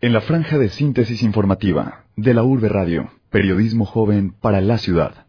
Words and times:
en 0.00 0.12
la 0.12 0.20
franja 0.20 0.58
de 0.58 0.68
síntesis 0.68 1.22
informativa 1.22 2.04
de 2.14 2.32
la 2.32 2.44
Urbe 2.44 2.68
Radio, 2.68 3.10
periodismo 3.30 3.84
joven 3.84 4.32
para 4.32 4.60
la 4.60 4.78
ciudad. 4.78 5.26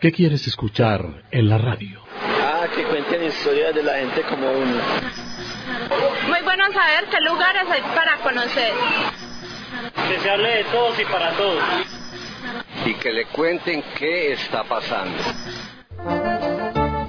¿Qué 0.00 0.12
quieres 0.12 0.46
escuchar 0.46 1.24
en 1.30 1.48
la 1.48 1.58
radio? 1.58 2.00
Ah, 2.42 2.66
que 2.74 2.84
cuenten 2.84 3.24
historias 3.24 3.74
de 3.74 3.82
la 3.82 3.94
gente 3.94 4.22
como 4.22 4.50
uno. 4.50 4.76
Muy 6.28 6.42
bueno 6.44 6.64
saber 6.72 7.06
qué 7.10 7.20
lugares 7.22 7.64
hay 7.68 7.80
para 7.94 8.16
conocer. 8.18 8.72
Que 10.08 10.20
se 10.20 10.30
hable 10.30 10.48
de 10.48 10.64
todos 10.64 11.00
y 11.00 11.04
para 11.04 11.32
todos. 11.32 11.62
Y 12.86 12.94
que 12.94 13.12
le 13.12 13.26
cuenten 13.26 13.82
qué 13.98 14.32
está 14.32 14.64
pasando. 14.64 15.18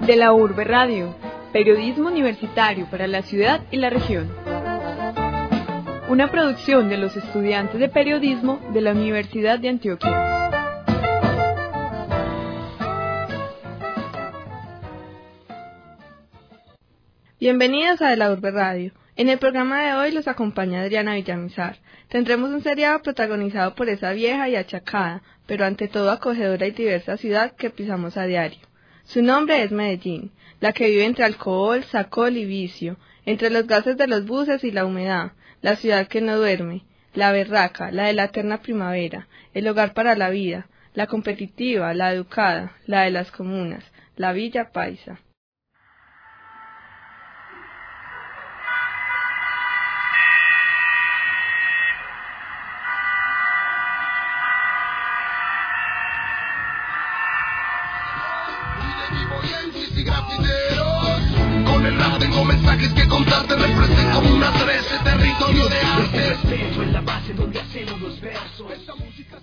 De 0.05 0.15
la 0.15 0.33
Urbe 0.33 0.63
Radio, 0.63 1.15
periodismo 1.54 2.07
universitario 2.07 2.87
para 2.89 3.05
la 3.05 3.21
ciudad 3.21 3.61
y 3.69 3.78
la 3.78 3.92
región. 3.92 4.32
Una 6.09 6.32
producción 6.32 6.89
de 6.89 6.97
los 6.97 7.15
estudiantes 7.15 7.79
de 7.79 7.87
periodismo 7.87 8.59
de 8.73 8.82
la 8.82 8.93
Universidad 8.93 9.59
de 9.59 9.69
Antioquia. 9.69 10.50
Bienvenidos 17.39 18.01
a 18.01 18.09
De 18.09 18.18
la 18.18 18.31
Urbe 18.31 18.50
Radio. 18.50 18.93
En 19.15 19.29
el 19.29 19.37
programa 19.37 19.83
de 19.83 19.93
hoy 19.93 20.11
los 20.11 20.28
acompaña 20.28 20.81
Adriana 20.81 21.14
Villamizar. 21.14 21.78
Tendremos 22.07 22.50
un 22.50 22.64
seriado 22.64 23.04
protagonizado 23.04 23.75
por 23.75 23.87
esa 23.87 24.14
vieja 24.14 24.50
y 24.50 24.56
achacada, 24.56 25.21
pero 25.45 25.64
ante 25.64 25.87
todo 25.87 26.09
acogedora 26.09 26.65
y 26.65 26.71
diversa 26.71 27.18
ciudad 27.18 27.56
que 27.56 27.70
pisamos 27.70 28.18
a 28.18 28.25
diario. 28.25 28.71
Su 29.11 29.21
nombre 29.21 29.61
es 29.61 29.74
Medellín, 29.74 30.32
la 30.61 30.71
que 30.71 30.88
vive 30.88 31.04
entre 31.04 31.25
alcohol, 31.25 31.83
sacol 31.83 32.38
y 32.38 32.45
vicio, 32.45 32.95
entre 33.25 33.50
los 33.50 33.67
gases 33.67 33.98
de 33.98 34.08
los 34.08 34.26
buses 34.26 34.64
y 34.64 34.72
la 34.72 34.86
humedad, 34.86 35.34
la 35.62 35.76
ciudad 35.76 36.08
que 36.08 36.22
no 36.22 36.38
duerme, 36.38 36.86
la 37.14 37.34
berraca, 37.34 37.92
la 37.92 38.06
de 38.06 38.14
la 38.14 38.23
eterna 38.23 38.62
primavera, 38.62 39.28
el 39.54 39.67
hogar 39.67 39.94
para 39.94 40.16
la 40.16 40.30
vida, 40.30 40.70
la 40.94 41.08
competitiva, 41.08 41.94
la 41.94 42.14
educada, 42.14 42.78
la 42.86 43.02
de 43.02 43.12
las 43.12 43.32
comunas, 43.32 43.84
la 44.16 44.32
villa 44.32 44.72
paisa. 44.72 45.20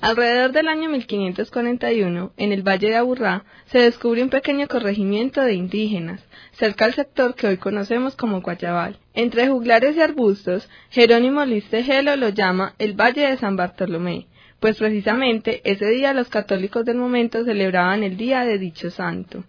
Alrededor 0.00 0.52
del 0.52 0.68
año 0.68 0.88
1541, 0.91 2.32
en 2.36 2.52
el 2.52 2.62
Valle 2.62 2.88
de 2.88 2.96
Aburrá, 2.96 3.44
se 3.66 3.80
descubre 3.80 4.22
un 4.22 4.30
pequeño 4.30 4.68
corregimiento 4.68 5.40
de 5.40 5.55
indígenas, 5.55 6.24
cerca 6.52 6.84
al 6.84 6.94
sector 6.94 7.34
que 7.34 7.48
hoy 7.48 7.56
conocemos 7.56 8.14
como 8.14 8.40
Guayabal. 8.40 9.00
Entre 9.12 9.48
juglares 9.48 9.96
y 9.96 10.00
arbustos, 10.00 10.70
Jerónimo 10.90 11.44
Listejelo 11.44 12.14
lo 12.14 12.28
llama 12.28 12.74
el 12.78 12.92
Valle 12.94 13.28
de 13.28 13.38
San 13.38 13.56
Bartolomé, 13.56 14.28
pues 14.60 14.78
precisamente 14.78 15.62
ese 15.64 15.86
día 15.86 16.14
los 16.14 16.28
católicos 16.28 16.84
del 16.84 16.98
momento 16.98 17.44
celebraban 17.44 18.05
el 18.05 18.16
día 18.16 18.44
de 18.44 18.56
dicho 18.58 18.90
santo. 18.90 19.42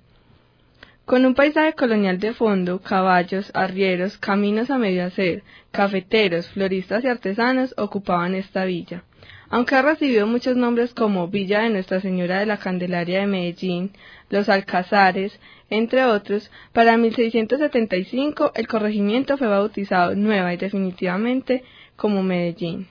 Con 1.05 1.27
un 1.27 1.35
paisaje 1.35 1.73
colonial 1.73 2.19
de 2.19 2.33
fondo, 2.33 2.79
caballos, 2.79 3.51
arrieros, 3.53 4.17
caminos 4.17 4.71
a 4.71 4.79
medio 4.79 5.05
hacer, 5.05 5.43
cafeteros, 5.69 6.49
floristas 6.49 7.03
y 7.03 7.07
artesanos 7.07 7.75
ocupaban 7.77 8.33
esta 8.33 8.65
villa. 8.65 9.03
Aunque 9.51 9.75
ha 9.75 9.81
recibido 9.81 10.27
muchos 10.27 10.55
nombres 10.55 10.93
como 10.93 11.27
Villa 11.27 11.61
de 11.61 11.71
Nuestra 11.71 12.01
Señora 12.01 12.39
de 12.39 12.45
la 12.45 12.57
Candelaria 12.57 13.21
de 13.21 13.27
Medellín, 13.27 13.91
Los 14.29 14.47
Alcazares, 14.47 15.39
entre 15.71 16.05
otros, 16.05 16.51
para 16.71 16.97
1675 16.97 18.51
el 18.53 18.67
corregimiento 18.67 19.37
fue 19.37 19.47
bautizado 19.47 20.15
nueva 20.15 20.53
y 20.53 20.57
definitivamente 20.57 21.63
como 21.95 22.21
Medellín. 22.21 22.87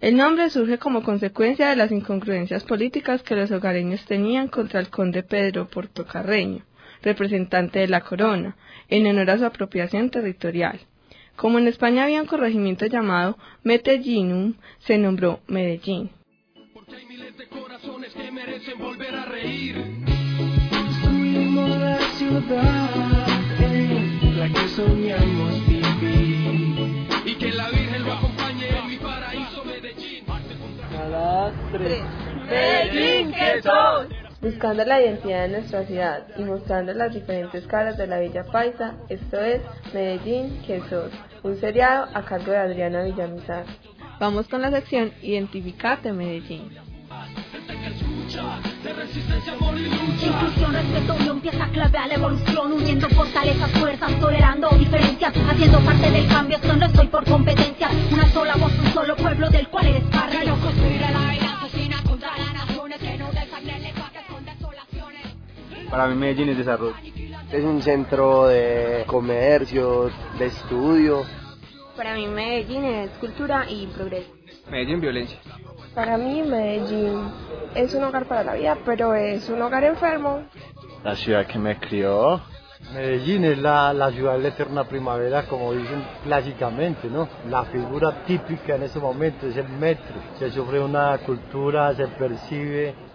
El 0.00 0.16
nombre 0.16 0.50
surge 0.50 0.78
como 0.78 1.02
consecuencia 1.02 1.68
de 1.68 1.76
las 1.76 1.92
incongruencias 1.92 2.64
políticas 2.64 3.22
que 3.22 3.36
los 3.36 3.50
hogareños 3.52 4.04
tenían 4.04 4.48
contra 4.48 4.80
el 4.80 4.90
conde 4.90 5.22
Pedro 5.22 5.68
Portocarreño, 5.68 6.62
representante 7.02 7.80
de 7.80 7.88
la 7.88 8.00
corona, 8.00 8.56
en 8.88 9.06
honor 9.06 9.30
a 9.30 9.38
su 9.38 9.44
apropiación 9.44 10.10
territorial. 10.10 10.80
Como 11.38 11.60
en 11.60 11.68
España 11.68 12.02
había 12.02 12.20
un 12.20 12.26
corregimiento 12.26 12.84
llamado 12.86 13.38
Metellinum, 13.62 14.54
se 14.80 14.98
nombró 14.98 15.38
Medellín. 15.46 16.10
Porque 16.74 16.96
hay 16.96 17.06
miles 17.06 17.38
de 17.38 17.46
corazones 17.46 18.12
que 18.12 18.28
merecen 18.32 18.76
volver 18.76 19.14
a 19.14 19.24
reír 19.26 19.76
Construimos 20.68 21.78
la 21.78 21.98
ciudad 22.18 23.26
en 23.60 24.40
la 24.40 24.48
que 24.48 24.68
soñamos 24.68 25.68
vivir. 25.68 27.06
Y 27.24 27.34
que 27.36 27.52
la 27.52 27.70
Virgen 27.70 28.02
lo 28.04 28.12
acompañe 28.14 28.68
en 28.76 28.88
mi 28.88 28.96
paraíso 28.96 29.64
Medellín 29.64 30.24
Cada 30.90 31.52
tres. 31.70 32.02
Medellín, 32.50 33.32
¿qué 33.32 33.62
sos? 33.62 34.08
Buscando 34.40 34.84
la 34.84 35.00
identidad 35.00 35.42
de 35.42 35.48
nuestra 35.48 35.84
ciudad 35.84 36.22
y 36.36 36.42
mostrando 36.44 36.92
las 36.92 37.12
diferentes 37.12 37.66
caras 37.66 37.98
de 37.98 38.06
la 38.06 38.20
Villa 38.20 38.44
Paisa, 38.44 38.94
esto 39.08 39.40
es 39.40 39.60
Medellín, 39.92 40.62
que 40.64 40.80
sos, 40.88 41.10
un 41.42 41.56
seriado 41.56 42.06
a 42.14 42.22
cargo 42.22 42.52
de 42.52 42.58
Adriana 42.58 43.02
Villamizar. 43.02 43.64
Vamos 44.20 44.46
con 44.46 44.62
la 44.62 44.70
sección 44.70 45.12
Identificate 45.22 46.12
Medellín. 46.12 46.70
Inclusión, 50.22 50.72
respeto, 50.72 51.14
unión, 51.18 51.40
pieza 51.40 51.68
clave 51.72 51.98
a 51.98 52.06
la 52.06 52.14
evolución, 52.14 52.72
uniendo 52.74 53.08
fortalezas, 53.08 53.70
fuerzas, 53.72 54.20
tolerando 54.20 54.68
diferencias, 54.70 55.32
haciendo 55.50 55.80
parte 55.80 56.10
del 56.12 56.28
cambio, 56.28 56.58
esto 56.58 56.76
no 56.76 56.86
estoy 56.86 57.08
por 57.08 57.24
competencia, 57.24 57.90
una 58.12 58.30
sola 58.30 58.54
voz, 58.54 58.72
un 58.78 58.92
solo 58.92 59.16
pueblo 59.16 59.50
del 59.50 59.66
cual 59.68 59.86
eres 59.86 60.04
parte. 60.04 60.28
Para 65.98 66.10
mí 66.10 66.14
Medellín 66.14 66.50
es 66.50 66.58
desarrollo. 66.58 66.94
Es 67.50 67.64
un 67.64 67.82
centro 67.82 68.46
de 68.46 69.02
comercio, 69.08 70.08
de 70.38 70.46
estudio. 70.46 71.24
Para 71.96 72.14
mí 72.14 72.28
Medellín 72.28 72.84
es 72.84 73.10
cultura 73.18 73.68
y 73.68 73.88
progreso. 73.88 74.30
Medellín 74.70 75.00
violencia. 75.00 75.40
Para 75.96 76.16
mí 76.16 76.44
Medellín 76.44 77.32
es 77.74 77.92
un 77.94 78.04
hogar 78.04 78.26
para 78.26 78.44
la 78.44 78.54
vida, 78.54 78.78
pero 78.86 79.12
es 79.12 79.48
un 79.48 79.60
hogar 79.60 79.82
enfermo. 79.82 80.44
La 81.02 81.16
ciudad 81.16 81.48
que 81.48 81.58
me 81.58 81.76
crió. 81.80 82.42
Medellín 82.94 83.44
es 83.46 83.58
la, 83.58 83.92
la 83.92 84.12
ciudad 84.12 84.34
de 84.34 84.38
la 84.38 84.48
eterna 84.50 84.84
primavera, 84.84 85.46
como 85.48 85.72
dicen 85.72 86.04
clásicamente, 86.22 87.08
¿no? 87.08 87.28
La 87.48 87.64
figura 87.64 88.22
típica 88.24 88.76
en 88.76 88.84
ese 88.84 89.00
momento 89.00 89.48
es 89.48 89.56
el 89.56 89.68
metro. 89.68 90.14
Se 90.38 90.48
sufre 90.52 90.78
una 90.78 91.18
cultura, 91.18 91.92
se 91.96 92.06
percibe 92.06 93.07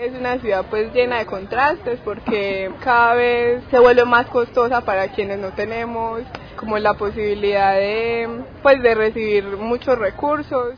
es 0.00 0.12
una 0.12 0.38
ciudad 0.38 0.66
pues 0.68 0.92
llena 0.92 1.18
de 1.18 1.26
contrastes 1.26 1.98
porque 2.04 2.70
cada 2.82 3.14
vez 3.14 3.62
se 3.70 3.78
vuelve 3.78 4.04
más 4.04 4.26
costosa 4.26 4.84
para 4.84 5.08
quienes 5.08 5.38
no 5.38 5.52
tenemos 5.52 6.22
como 6.56 6.78
la 6.78 6.94
posibilidad 6.94 7.74
de 7.74 8.28
pues 8.62 8.82
de 8.82 8.94
recibir 8.94 9.44
muchos 9.56 9.98
recursos. 9.98 10.74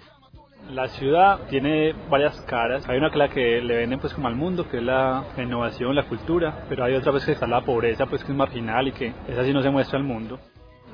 La 0.71 0.89
ciudad 0.89 1.41
tiene 1.49 1.95
varias 2.11 2.39
caras. 2.43 2.87
Hay 2.89 2.99
una 2.99 3.11
que 3.11 3.19
la 3.19 3.29
que 3.29 3.61
le 3.63 3.77
venden 3.77 4.01
pues 4.01 4.13
como 4.13 4.29
al 4.29 4.37
mundo, 4.37 4.69
que 4.69 4.77
es 4.77 4.83
la 4.83 5.25
innovación, 5.39 5.95
la 5.95 6.07
cultura, 6.07 6.65
pero 6.69 6.85
hay 6.85 6.95
otra 6.95 7.11
vez 7.11 7.25
que 7.25 7.33
está 7.33 7.47
la 7.47 7.65
pobreza 7.65 8.07
pues 8.07 8.23
que 8.23 8.33
es 8.33 8.37
marginal 8.37 8.89
y 8.89 8.93
que 8.93 9.15
esa 9.29 9.45
sí 9.45 9.53
no 9.53 9.63
se 9.63 9.71
muestra 9.71 9.99
al 9.99 10.05
mundo. 10.05 10.39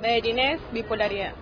Medellín 0.01 0.39
es 0.39 0.61
bipolaridad. 0.73 1.35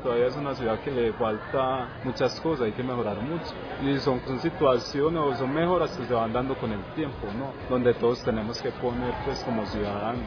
Todavía 0.00 0.26
es 0.26 0.36
una 0.36 0.54
ciudad 0.54 0.80
que 0.80 0.90
le 0.90 1.12
falta 1.12 2.00
muchas 2.02 2.40
cosas, 2.40 2.66
hay 2.66 2.72
que 2.72 2.82
mejorar 2.82 3.20
mucho. 3.20 3.52
Y 3.82 3.98
son, 3.98 4.20
son 4.26 4.40
situaciones 4.40 5.22
o 5.22 5.34
son 5.36 5.52
mejoras 5.52 5.96
que 5.96 6.06
se 6.06 6.14
van 6.14 6.32
dando 6.32 6.56
con 6.56 6.72
el 6.72 6.82
tiempo, 6.94 7.28
¿no? 7.38 7.52
Donde 7.68 7.94
todos 7.94 8.22
tenemos 8.24 8.60
que 8.60 8.70
poner 8.70 9.14
pues 9.24 9.42
como 9.44 9.64
ciudadanos. 9.66 10.24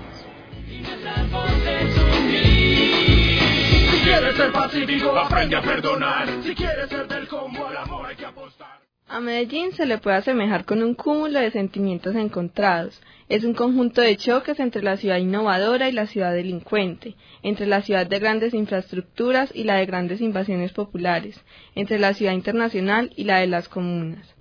Si 3.91 4.01
quieres 4.03 4.35
ser 4.35 4.51
pacífico, 4.51 5.17
aprende 5.17 5.55
a 5.55 5.61
perdonar. 5.61 6.27
Si 6.43 6.55
quieres 6.55 6.89
ser 6.89 7.07
del 7.07 7.27
combo 7.27 7.67
al 7.67 7.77
amor, 7.77 8.05
hay 8.05 8.15
que 8.15 8.25
apostar. 8.25 8.84
A 9.07 9.19
Medellín 9.19 9.71
se 9.73 9.85
le 9.85 9.99
puede 9.99 10.17
asemejar 10.17 10.65
con 10.65 10.81
un 10.81 10.95
cúmulo 10.95 11.39
de 11.39 11.51
sentimientos 11.51 12.15
encontrados. 12.15 12.99
Es 13.29 13.43
un 13.43 13.53
conjunto 13.53 14.01
de 14.01 14.17
choques 14.17 14.59
entre 14.59 14.81
la 14.81 14.97
ciudad 14.97 15.17
innovadora 15.17 15.87
y 15.87 15.91
la 15.91 16.07
ciudad 16.07 16.33
delincuente, 16.33 17.15
entre 17.43 17.67
la 17.67 17.83
ciudad 17.83 18.07
de 18.07 18.17
grandes 18.17 18.55
infraestructuras 18.55 19.51
y 19.53 19.63
la 19.63 19.75
de 19.75 19.85
grandes 19.85 20.21
invasiones 20.21 20.71
populares, 20.71 21.39
entre 21.75 21.99
la 21.99 22.15
ciudad 22.15 22.33
internacional 22.33 23.11
y 23.15 23.25
la 23.25 23.37
de 23.37 23.47
las 23.47 23.69
comunas. 23.69 24.33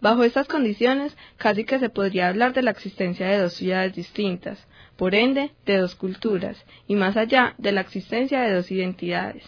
Bajo 0.00 0.22
estas 0.22 0.46
condiciones, 0.46 1.16
casi 1.36 1.64
que 1.64 1.80
se 1.80 1.90
podría 1.90 2.28
hablar 2.28 2.52
de 2.52 2.62
la 2.62 2.70
existencia 2.70 3.26
de 3.26 3.38
dos 3.38 3.54
ciudades 3.54 3.96
distintas, 3.96 4.68
por 4.96 5.16
ende, 5.16 5.50
de 5.66 5.78
dos 5.78 5.96
culturas, 5.96 6.64
y 6.86 6.94
más 6.94 7.16
allá, 7.16 7.56
de 7.58 7.72
la 7.72 7.80
existencia 7.80 8.42
de 8.42 8.54
dos 8.54 8.70
identidades. 8.70 9.42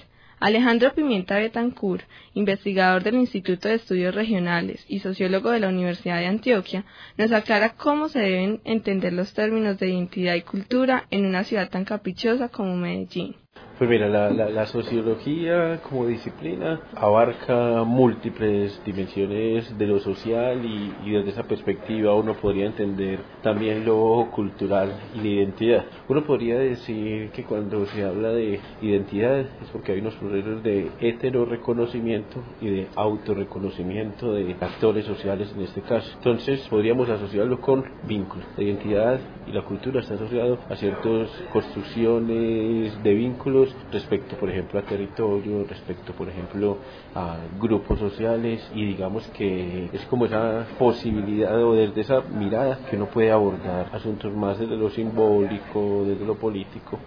Alejandro 0.44 0.92
Pimienta 0.92 1.38
Betancourt, 1.38 2.04
investigador 2.34 3.02
del 3.02 3.14
Instituto 3.14 3.66
de 3.66 3.76
Estudios 3.76 4.14
Regionales 4.14 4.84
y 4.88 4.98
sociólogo 4.98 5.48
de 5.48 5.60
la 5.60 5.68
Universidad 5.68 6.18
de 6.18 6.26
Antioquia, 6.26 6.84
nos 7.16 7.32
aclara 7.32 7.76
cómo 7.76 8.10
se 8.10 8.18
deben 8.18 8.60
entender 8.64 9.14
los 9.14 9.32
términos 9.32 9.78
de 9.78 9.88
identidad 9.88 10.34
y 10.34 10.42
cultura 10.42 11.06
en 11.10 11.24
una 11.24 11.44
ciudad 11.44 11.70
tan 11.70 11.86
caprichosa 11.86 12.50
como 12.50 12.76
Medellín. 12.76 13.36
Pues 13.76 13.90
mira, 13.90 14.08
la, 14.08 14.30
la, 14.30 14.50
la, 14.50 14.66
sociología 14.66 15.80
como 15.82 16.06
disciplina 16.06 16.80
abarca 16.94 17.82
múltiples 17.82 18.80
dimensiones 18.84 19.76
de 19.76 19.86
lo 19.88 19.98
social 19.98 20.64
y, 20.64 20.94
y, 21.04 21.10
desde 21.10 21.30
esa 21.30 21.42
perspectiva 21.42 22.14
uno 22.14 22.34
podría 22.34 22.66
entender 22.66 23.18
también 23.42 23.84
lo 23.84 24.28
cultural 24.30 24.92
y 25.16 25.18
la 25.18 25.26
identidad. 25.26 25.84
Uno 26.08 26.24
podría 26.24 26.56
decir 26.56 27.30
que 27.30 27.42
cuando 27.42 27.84
se 27.86 28.04
habla 28.04 28.28
de 28.28 28.60
identidad 28.80 29.40
es 29.40 29.68
porque 29.72 29.90
hay 29.90 29.98
unos 29.98 30.14
procesos 30.14 30.62
de 30.62 30.92
heteroreconocimiento 31.00 32.44
y 32.60 32.68
de 32.68 32.86
autorreconocimiento 32.94 34.34
de 34.34 34.54
actores 34.60 35.04
sociales 35.04 35.52
en 35.52 35.62
este 35.62 35.80
caso. 35.80 36.12
Entonces 36.18 36.60
podríamos 36.68 37.08
asociarlo 37.08 37.60
con 37.60 37.84
vínculos. 38.06 38.46
La 38.56 38.62
identidad 38.62 39.18
y 39.48 39.50
la 39.52 39.62
cultura 39.62 40.00
están 40.00 40.18
asociados 40.18 40.60
a 40.70 40.76
ciertas 40.76 41.28
construcciones 41.52 43.02
de 43.02 43.14
vínculos 43.14 43.63
respecto, 43.92 44.36
por 44.36 44.50
ejemplo, 44.50 44.78
a 44.78 44.82
territorio, 44.82 45.64
respecto, 45.68 46.12
por 46.12 46.28
ejemplo, 46.28 46.78
a 47.14 47.38
grupos 47.60 47.98
sociales 47.98 48.68
y 48.74 48.84
digamos 48.84 49.26
que 49.28 49.88
es 49.92 50.02
como 50.06 50.26
esa 50.26 50.66
posibilidad 50.78 51.62
o 51.62 51.74
desde 51.74 52.00
esa 52.00 52.20
mirada 52.22 52.80
que 52.88 52.96
uno 52.96 53.06
puede 53.06 53.30
abordar 53.30 53.90
asuntos 53.92 54.32
más 54.34 54.58
desde 54.58 54.76
lo 54.76 54.90
simbólico, 54.90 56.04
desde 56.06 56.24
lo 56.24 56.36
político. 56.36 56.98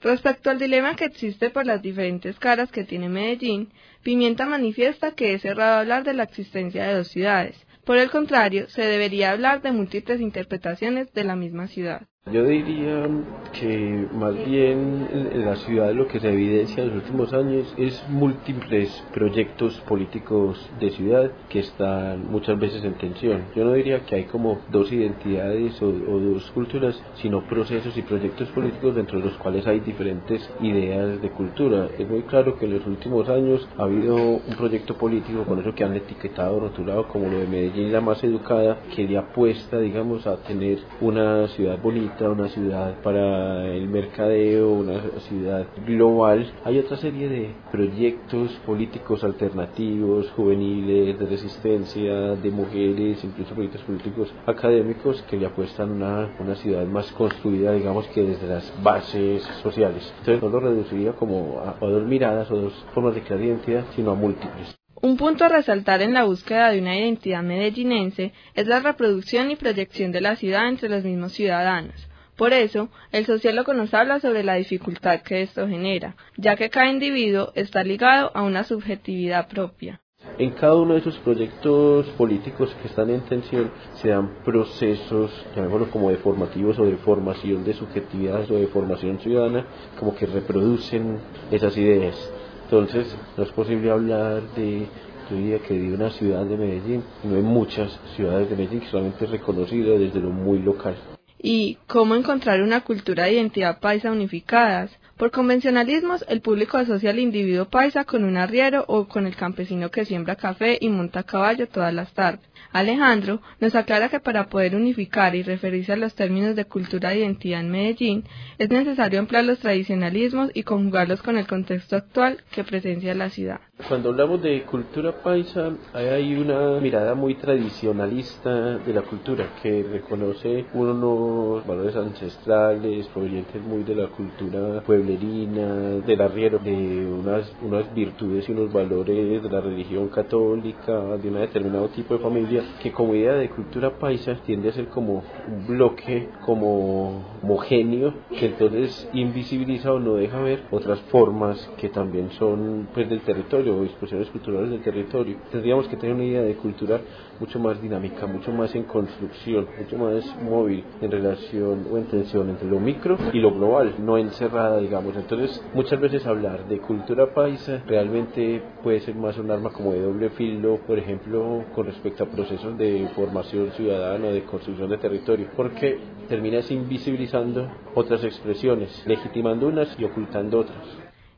Respecto 0.00 0.50
al 0.50 0.58
dilema 0.58 0.96
que 0.96 1.04
existe 1.04 1.50
por 1.50 1.64
las 1.64 1.80
diferentes 1.80 2.36
caras 2.38 2.72
que 2.72 2.82
tiene 2.84 3.08
Medellín, 3.08 3.72
Pimienta 4.02 4.46
manifiesta 4.46 5.12
que 5.12 5.34
es 5.34 5.44
errado 5.44 5.78
hablar 5.78 6.02
de 6.02 6.14
la 6.14 6.24
existencia 6.24 6.84
de 6.84 6.94
dos 6.94 7.08
ciudades. 7.08 7.56
Por 7.84 7.98
el 7.98 8.10
contrario, 8.10 8.68
se 8.68 8.82
debería 8.82 9.30
hablar 9.30 9.62
de 9.62 9.70
múltiples 9.70 10.20
interpretaciones 10.20 11.12
de 11.12 11.22
la 11.22 11.36
misma 11.36 11.68
ciudad. 11.68 12.08
Yo 12.30 12.44
diría 12.44 13.08
que 13.52 14.06
más 14.14 14.32
bien 14.46 15.08
en 15.12 15.44
la 15.44 15.56
ciudad 15.56 15.92
lo 15.92 16.06
que 16.06 16.20
se 16.20 16.32
evidencia 16.32 16.84
en 16.84 16.90
los 16.90 16.98
últimos 16.98 17.32
años 17.32 17.74
es 17.76 18.08
múltiples 18.08 18.88
proyectos 19.12 19.80
políticos 19.88 20.70
de 20.78 20.90
ciudad 20.90 21.32
que 21.48 21.58
están 21.58 22.30
muchas 22.30 22.60
veces 22.60 22.84
en 22.84 22.94
tensión. 22.94 23.42
Yo 23.56 23.64
no 23.64 23.72
diría 23.72 24.06
que 24.06 24.14
hay 24.14 24.24
como 24.26 24.60
dos 24.70 24.92
identidades 24.92 25.82
o, 25.82 25.88
o 25.88 26.20
dos 26.20 26.48
culturas, 26.52 27.02
sino 27.16 27.42
procesos 27.48 27.96
y 27.96 28.02
proyectos 28.02 28.48
políticos 28.50 28.94
dentro 28.94 29.18
de 29.18 29.24
los 29.24 29.36
cuales 29.38 29.66
hay 29.66 29.80
diferentes 29.80 30.48
ideas 30.60 31.20
de 31.20 31.28
cultura. 31.30 31.88
Es 31.98 32.08
muy 32.08 32.22
claro 32.22 32.56
que 32.56 32.66
en 32.66 32.74
los 32.74 32.86
últimos 32.86 33.28
años 33.28 33.68
ha 33.76 33.82
habido 33.82 34.16
un 34.16 34.54
proyecto 34.56 34.96
político 34.96 35.42
con 35.42 35.58
eso 35.58 35.74
que 35.74 35.82
han 35.82 35.96
etiquetado, 35.96 36.60
rotulado 36.60 37.08
como 37.08 37.26
lo 37.26 37.38
de 37.40 37.48
Medellín 37.48 37.92
la 37.92 38.00
más 38.00 38.22
educada, 38.22 38.78
que 38.94 39.08
le 39.08 39.18
apuesta, 39.18 39.80
digamos, 39.80 40.24
a 40.28 40.36
tener 40.36 40.78
una 41.00 41.48
ciudad 41.48 41.82
bonita 41.82 42.11
una 42.20 42.48
ciudad 42.48 43.00
para 43.02 43.66
el 43.66 43.88
mercadeo, 43.88 44.70
una 44.70 45.00
ciudad 45.20 45.66
global. 45.86 46.52
Hay 46.64 46.78
otra 46.78 46.96
serie 46.96 47.28
de 47.28 47.54
proyectos 47.70 48.52
políticos 48.66 49.24
alternativos, 49.24 50.30
juveniles, 50.32 51.18
de 51.18 51.26
resistencia, 51.26 52.12
de 52.36 52.50
mujeres, 52.50 53.24
incluso 53.24 53.54
proyectos 53.54 53.82
políticos 53.82 54.32
académicos 54.46 55.22
que 55.22 55.36
le 55.36 55.46
apuestan 55.46 55.90
una, 55.90 56.30
una 56.38 56.54
ciudad 56.56 56.84
más 56.86 57.10
construida, 57.12 57.72
digamos 57.72 58.06
que 58.08 58.22
desde 58.22 58.46
las 58.46 58.82
bases 58.82 59.42
sociales. 59.62 60.12
Entonces 60.20 60.42
no 60.42 60.48
lo 60.50 60.60
reduciría 60.60 61.12
como 61.12 61.60
a, 61.60 61.76
a 61.84 61.88
dos 61.88 62.04
miradas 62.04 62.50
o 62.50 62.56
dos 62.56 62.86
formas 62.94 63.14
de 63.14 63.22
crear 63.22 63.40
identidad, 63.40 63.84
sino 63.94 64.12
a 64.12 64.14
múltiples. 64.14 64.81
Un 65.04 65.16
punto 65.16 65.44
a 65.44 65.48
resaltar 65.48 66.00
en 66.00 66.14
la 66.14 66.22
búsqueda 66.22 66.70
de 66.70 66.78
una 66.78 66.96
identidad 66.96 67.42
medellinense 67.42 68.32
es 68.54 68.68
la 68.68 68.78
reproducción 68.78 69.50
y 69.50 69.56
proyección 69.56 70.12
de 70.12 70.20
la 70.20 70.36
ciudad 70.36 70.68
entre 70.68 70.88
los 70.88 71.02
mismos 71.02 71.32
ciudadanos. 71.32 72.08
Por 72.36 72.52
eso, 72.52 72.88
el 73.10 73.26
sociólogo 73.26 73.74
nos 73.74 73.92
habla 73.94 74.20
sobre 74.20 74.44
la 74.44 74.54
dificultad 74.54 75.22
que 75.22 75.42
esto 75.42 75.66
genera, 75.66 76.14
ya 76.36 76.54
que 76.54 76.70
cada 76.70 76.88
individuo 76.88 77.50
está 77.56 77.82
ligado 77.82 78.30
a 78.32 78.42
una 78.42 78.62
subjetividad 78.62 79.48
propia. 79.48 80.00
En 80.38 80.52
cada 80.52 80.76
uno 80.76 80.94
de 80.94 81.00
esos 81.00 81.18
proyectos 81.18 82.06
políticos 82.10 82.72
que 82.80 82.86
están 82.86 83.10
en 83.10 83.22
tensión 83.22 83.72
se 83.94 84.10
dan 84.10 84.44
procesos, 84.44 85.32
llamémoslo 85.56 85.90
como 85.90 86.10
de 86.10 86.18
formativos 86.18 86.78
o 86.78 86.84
de 86.84 86.96
formación 86.98 87.64
de 87.64 87.74
subjetividades 87.74 88.48
o 88.52 88.54
de 88.54 88.68
formación 88.68 89.18
ciudadana, 89.18 89.66
como 89.98 90.14
que 90.14 90.26
reproducen 90.26 91.18
esas 91.50 91.76
ideas. 91.76 92.32
Entonces, 92.72 93.06
no 93.36 93.44
es 93.44 93.52
posible 93.52 93.90
hablar 93.90 94.40
de 94.56 94.86
yo 95.28 95.36
diría 95.36 95.58
que 95.58 95.74
de 95.74 95.92
una 95.92 96.08
ciudad 96.08 96.46
de 96.46 96.56
Medellín, 96.56 97.04
no 97.22 97.36
hay 97.36 97.42
muchas 97.42 98.00
ciudades 98.16 98.48
de 98.48 98.56
Medellín 98.56 98.82
solamente 98.90 99.26
es 99.26 99.30
reconocida 99.30 99.98
desde 99.98 100.20
lo 100.20 100.30
muy 100.30 100.58
local 100.58 100.94
y 101.42 101.76
cómo 101.86 102.14
encontrar 102.14 102.62
una 102.62 102.82
cultura 102.82 103.24
de 103.24 103.34
identidad 103.34 103.80
paisa 103.80 104.10
unificadas. 104.10 104.90
Por 105.22 105.30
convencionalismos, 105.30 106.24
el 106.26 106.40
público 106.40 106.78
asocia 106.78 107.10
al 107.10 107.20
individuo 107.20 107.66
paisa 107.66 108.02
con 108.02 108.24
un 108.24 108.36
arriero 108.36 108.84
o 108.88 109.06
con 109.06 109.24
el 109.24 109.36
campesino 109.36 109.88
que 109.88 110.04
siembra 110.04 110.34
café 110.34 110.78
y 110.80 110.88
monta 110.88 111.22
caballo 111.22 111.68
todas 111.68 111.94
las 111.94 112.12
tardes. 112.12 112.40
Alejandro 112.72 113.40
nos 113.60 113.74
aclara 113.76 114.08
que 114.08 114.18
para 114.18 114.48
poder 114.48 114.74
unificar 114.74 115.36
y 115.36 115.42
referirse 115.42 115.92
a 115.92 115.96
los 115.96 116.14
términos 116.14 116.56
de 116.56 116.64
cultura 116.64 117.12
e 117.12 117.20
identidad 117.20 117.60
en 117.60 117.70
Medellín, 117.70 118.24
es 118.58 118.70
necesario 118.70 119.20
emplear 119.20 119.44
los 119.44 119.60
tradicionalismos 119.60 120.50
y 120.54 120.64
conjugarlos 120.64 121.22
con 121.22 121.36
el 121.36 121.46
contexto 121.46 121.96
actual 121.96 122.38
que 122.50 122.64
presencia 122.64 123.14
la 123.14 123.28
ciudad. 123.28 123.60
Cuando 123.88 124.10
hablamos 124.10 124.42
de 124.42 124.62
cultura 124.62 125.12
paisa, 125.22 125.72
hay 125.92 126.34
una 126.34 126.80
mirada 126.80 127.14
muy 127.14 127.34
tradicionalista 127.34 128.78
de 128.78 128.92
la 128.92 129.02
cultura 129.02 129.54
que 129.62 129.82
reconoce 129.82 130.64
unos 130.72 131.66
valores 131.66 131.94
ancestrales 131.96 133.06
provenientes 133.08 133.60
muy 133.62 133.82
de 133.82 133.96
la 133.96 134.08
cultura 134.08 134.82
pueblerina, 135.12 136.00
del 136.06 136.20
arriero, 136.20 136.58
de 136.58 137.06
unas, 137.06 137.52
unas 137.62 137.92
virtudes 137.94 138.48
y 138.48 138.52
unos 138.52 138.72
valores 138.72 139.42
de 139.42 139.48
la 139.48 139.60
religión 139.60 140.08
católica, 140.08 141.16
de 141.16 141.28
un 141.28 141.34
determinado 141.34 141.88
tipo 141.88 142.14
de 142.14 142.20
familia, 142.20 142.62
que 142.82 142.92
como 142.92 143.14
idea 143.14 143.34
de 143.34 143.50
cultura 143.50 143.98
paisa 143.98 144.36
tiende 144.46 144.70
a 144.70 144.72
ser 144.72 144.88
como 144.88 145.22
un 145.48 145.66
bloque 145.66 146.28
como 146.44 147.24
homogéneo, 147.42 148.14
que 148.38 148.46
entonces 148.46 149.08
invisibiliza 149.12 149.92
o 149.92 149.98
no 149.98 150.14
deja 150.14 150.40
ver 150.40 150.64
otras 150.70 151.00
formas 151.02 151.58
que 151.78 151.88
también 151.88 152.30
son 152.32 152.88
pues 152.94 153.08
del 153.08 153.20
territorio 153.20 153.76
o 153.76 153.84
expresiones 153.84 154.28
culturales 154.30 154.70
del 154.70 154.82
territorio. 154.82 155.36
Tendríamos 155.50 155.88
que 155.88 155.96
tener 155.96 156.14
una 156.14 156.24
idea 156.24 156.42
de 156.42 156.54
cultura 156.54 157.00
mucho 157.40 157.58
más 157.58 157.80
dinámica, 157.80 158.26
mucho 158.26 158.52
más 158.52 158.74
en 158.74 158.84
construcción, 158.84 159.66
mucho 159.78 159.98
más 159.98 160.24
móvil 160.42 160.84
en 161.00 161.10
relación 161.10 161.86
o 161.90 161.98
en 161.98 162.04
tensión 162.04 162.48
entre 162.50 162.68
lo 162.68 162.78
micro 162.78 163.16
y 163.32 163.38
lo 163.38 163.52
global, 163.52 163.94
no 163.98 164.16
encerrada. 164.18 164.62
Entonces, 165.00 165.62
muchas 165.72 165.98
veces 165.98 166.26
hablar 166.26 166.68
de 166.68 166.78
cultura 166.78 167.32
paisa 167.32 167.82
realmente 167.86 168.62
puede 168.82 169.00
ser 169.00 169.14
más 169.14 169.38
un 169.38 169.50
arma 169.50 169.70
como 169.72 169.94
de 169.94 170.02
doble 170.02 170.28
filo, 170.30 170.80
por 170.86 170.98
ejemplo, 170.98 171.64
con 171.74 171.86
respecto 171.86 172.24
a 172.24 172.26
procesos 172.26 172.76
de 172.76 173.08
formación 173.14 173.72
ciudadana, 173.72 174.28
de 174.28 174.42
construcción 174.42 174.90
de 174.90 174.98
territorio, 174.98 175.48
porque 175.56 175.98
terminas 176.28 176.70
invisibilizando 176.70 177.72
otras 177.94 178.22
expresiones, 178.22 179.02
legitimando 179.06 179.68
unas 179.68 179.98
y 179.98 180.04
ocultando 180.04 180.60
otras. 180.60 180.84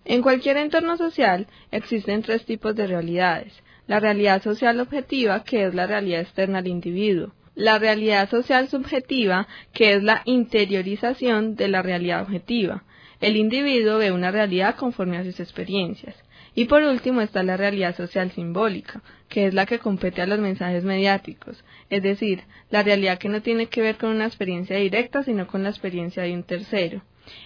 En 0.04 0.20
cualquier 0.20 0.56
entorno 0.56 0.96
social 0.96 1.46
existen 1.70 2.23
tres 2.23 2.44
tipos 2.44 2.75
de 2.75 2.88
realidades. 2.88 3.62
La 3.87 4.00
realidad 4.00 4.42
social 4.42 4.80
objetiva, 4.80 5.44
que 5.44 5.66
es 5.66 5.75
la 5.75 5.87
realidad 5.87 6.23
externa 6.23 6.58
al 6.58 6.66
individuo. 6.66 7.32
La 7.54 7.78
realidad 7.78 8.28
social 8.28 8.66
subjetiva, 8.66 9.46
que 9.73 9.92
es 9.92 10.02
la 10.02 10.23
interiorización 10.25 11.54
de 11.54 11.68
la 11.68 11.82
realidad 11.82 12.23
objetiva. 12.23 12.82
El 13.24 13.38
individuo 13.38 13.96
ve 13.96 14.12
una 14.12 14.30
realidad 14.30 14.76
conforme 14.76 15.16
a 15.16 15.24
sus 15.24 15.40
experiencias. 15.40 16.14
Y 16.54 16.66
por 16.66 16.82
último 16.82 17.22
está 17.22 17.42
la 17.42 17.56
realidad 17.56 17.96
social 17.96 18.30
simbólica, 18.32 19.00
que 19.30 19.46
es 19.46 19.54
la 19.54 19.64
que 19.64 19.78
compete 19.78 20.20
a 20.20 20.26
los 20.26 20.38
mensajes 20.38 20.84
mediáticos, 20.84 21.64
es 21.88 22.02
decir, 22.02 22.42
la 22.68 22.82
realidad 22.82 23.16
que 23.16 23.30
no 23.30 23.40
tiene 23.40 23.68
que 23.68 23.80
ver 23.80 23.96
con 23.96 24.10
una 24.10 24.26
experiencia 24.26 24.76
directa, 24.76 25.22
sino 25.22 25.46
con 25.46 25.62
la 25.62 25.70
experiencia 25.70 26.22
de 26.22 26.34
un 26.34 26.42
tercero. 26.42 27.00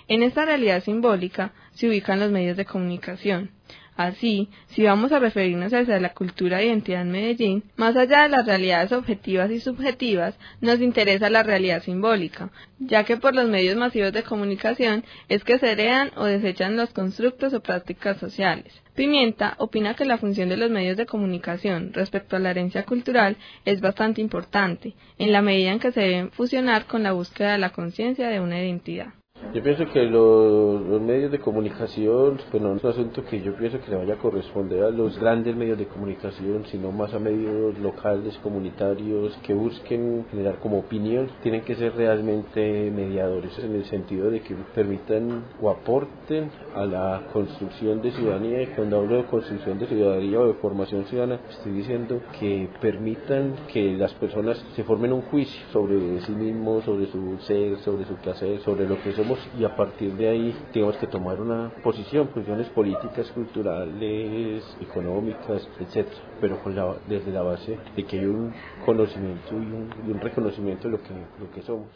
En 0.08 0.25
esta 0.25 0.44
realidad 0.44 0.82
simbólica 0.82 1.52
se 1.75 1.88
ubican 1.88 2.18
los 2.18 2.32
medios 2.32 2.56
de 2.56 2.64
comunicación. 2.64 3.52
Así, 3.99 4.49
si 4.69 4.85
vamos 4.85 5.11
a 5.11 5.19
referirnos 5.19 5.75
hacia 5.75 5.99
la 5.99 6.14
cultura 6.14 6.61
e 6.61 6.67
identidad 6.67 7.02
en 7.02 7.11
Medellín, 7.11 7.64
más 7.75 7.97
allá 7.97 8.23
de 8.23 8.28
las 8.28 8.47
realidades 8.47 8.93
objetivas 8.93 9.50
y 9.50 9.59
subjetivas, 9.59 10.38
nos 10.61 10.81
interesa 10.81 11.28
la 11.31 11.43
realidad 11.43 11.83
simbólica, 11.83 12.52
ya 12.78 13.02
que 13.02 13.17
por 13.17 13.35
los 13.35 13.49
medios 13.49 13.76
masivos 13.76 14.12
de 14.12 14.23
comunicación 14.23 15.05
es 15.28 15.43
que 15.43 15.59
se 15.59 15.73
heredan 15.73 16.12
o 16.14 16.26
desechan 16.26 16.76
los 16.76 16.90
constructos 16.90 17.52
o 17.55 17.61
prácticas 17.61 18.19
sociales. 18.19 18.73
Pimienta 18.95 19.57
opina 19.59 19.95
que 19.95 20.05
la 20.05 20.19
función 20.19 20.49
de 20.49 20.59
los 20.59 20.71
medios 20.71 20.97
de 20.97 21.07
comunicación 21.07 21.93
respecto 21.93 22.37
a 22.37 22.38
la 22.38 22.52
herencia 22.52 22.85
cultural 22.85 23.37
es 23.64 23.81
bastante 23.81 24.21
importante, 24.21 24.95
en 25.19 25.33
la 25.33 25.43
medida 25.43 25.73
en 25.73 25.81
que 25.81 25.90
se 25.90 26.02
deben 26.02 26.31
fusionar 26.31 26.87
con 26.87 27.02
la 27.02 27.11
búsqueda 27.11 27.50
de 27.50 27.59
la 27.59 27.71
conciencia 27.71 28.28
de 28.28 28.38
una 28.38 28.61
identidad. 28.62 29.18
Yo 29.54 29.62
pienso 29.62 29.87
que 29.87 30.02
los, 30.02 30.83
los, 30.83 31.00
medios 31.00 31.30
de 31.30 31.38
comunicación, 31.38 32.38
pues 32.50 32.62
no 32.62 32.75
es 32.75 32.85
un 32.85 32.90
asunto 32.90 33.25
que 33.25 33.40
yo 33.40 33.54
pienso 33.54 33.80
que 33.80 33.90
le 33.90 33.97
vaya 33.97 34.14
a 34.14 34.18
corresponder 34.18 34.83
a 34.83 34.90
los 34.90 35.18
grandes 35.18 35.57
medios 35.57 35.78
de 35.78 35.87
comunicación, 35.87 36.66
sino 36.66 36.92
más 36.92 37.14
a 37.14 37.18
medios 37.18 37.78
locales, 37.78 38.37
comunitarios, 38.42 39.38
que 39.42 39.54
busquen 39.54 40.26
generar 40.30 40.59
como 40.59 40.80
opinión, 40.80 41.30
tienen 41.42 41.62
que 41.62 41.76
ser 41.76 41.95
realmente 41.95 42.90
mediadores, 42.90 43.59
en 43.61 43.75
el 43.75 43.85
sentido 43.87 44.30
de 44.30 44.40
que 44.40 44.54
permitan 44.75 45.45
o 45.62 45.71
aporten 45.71 46.50
a 46.75 46.85
la 46.85 47.23
construcción 47.33 48.02
de 48.02 48.11
ciudadanía, 48.11 48.62
y 48.62 48.66
cuando 48.66 48.99
hablo 48.99 49.16
de 49.16 49.25
construcción 49.25 49.78
de 49.78 49.87
ciudadanía 49.87 50.40
o 50.40 50.49
de 50.49 50.54
formación 50.54 51.07
ciudadana, 51.07 51.40
estoy 51.49 51.73
diciendo 51.73 52.21
que 52.38 52.68
permitan 52.80 53.54
que 53.73 53.97
las 53.97 54.12
personas 54.14 54.62
se 54.75 54.85
formen 54.85 55.12
un 55.12 55.23
juicio 55.23 55.64
sobre 55.73 56.21
sí 56.23 56.33
mismos, 56.33 56.85
sobre 56.85 57.07
su 57.07 57.38
ser, 57.47 57.78
sobre 57.78 58.04
su 58.04 58.14
placer, 58.16 58.61
sobre 58.61 58.87
lo 58.87 59.00
que 59.00 59.12
somos 59.28 59.38
y 59.58 59.64
a 59.64 59.76
partir 59.76 60.14
de 60.14 60.28
ahí 60.28 60.56
tenemos 60.73 60.97
que 60.97 61.06
tomar 61.06 61.40
una 61.40 61.70
posición, 61.82 62.28
posiciones 62.28 62.68
políticas, 62.70 63.30
culturales, 63.32 64.64
económicas, 64.80 65.68
etcétera, 65.78 66.16
pero 66.40 66.62
con 66.62 66.75
la, 66.75 66.97
desde 67.08 67.32
la 67.32 67.42
base 67.42 67.78
de 67.97 68.04
que 68.04 68.18
hay 68.18 68.26
un 68.26 68.52
conocimiento 68.85 69.52
y 69.52 69.56
un, 69.56 69.90
y 70.06 70.11
un 70.11 70.20
reconocimiento 70.20 70.88
de 70.88 70.90
lo 70.90 71.02
que, 71.02 71.14
lo 71.40 71.50
que 71.50 71.62
somos. 71.62 71.88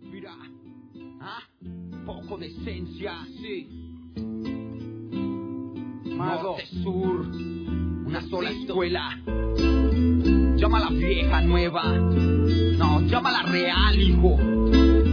Mira, 0.00 0.32
¿ah? 1.20 1.40
poco 2.06 2.38
de 2.38 2.46
esencia, 2.46 3.12
sí. 3.40 3.68
Mago. 6.16 6.42
Norte, 6.42 6.66
sur, 6.82 7.26
una 8.06 8.22
sola 8.22 8.50
escuela. 8.50 9.20
Llama 10.56 10.78
a 10.78 10.90
la 10.90 10.90
vieja 10.90 11.40
nueva. 11.42 11.82
No, 12.78 13.00
llama 13.02 13.28
a 13.28 13.42
la 13.44 13.52
real, 13.52 14.00
hijo 14.00 15.07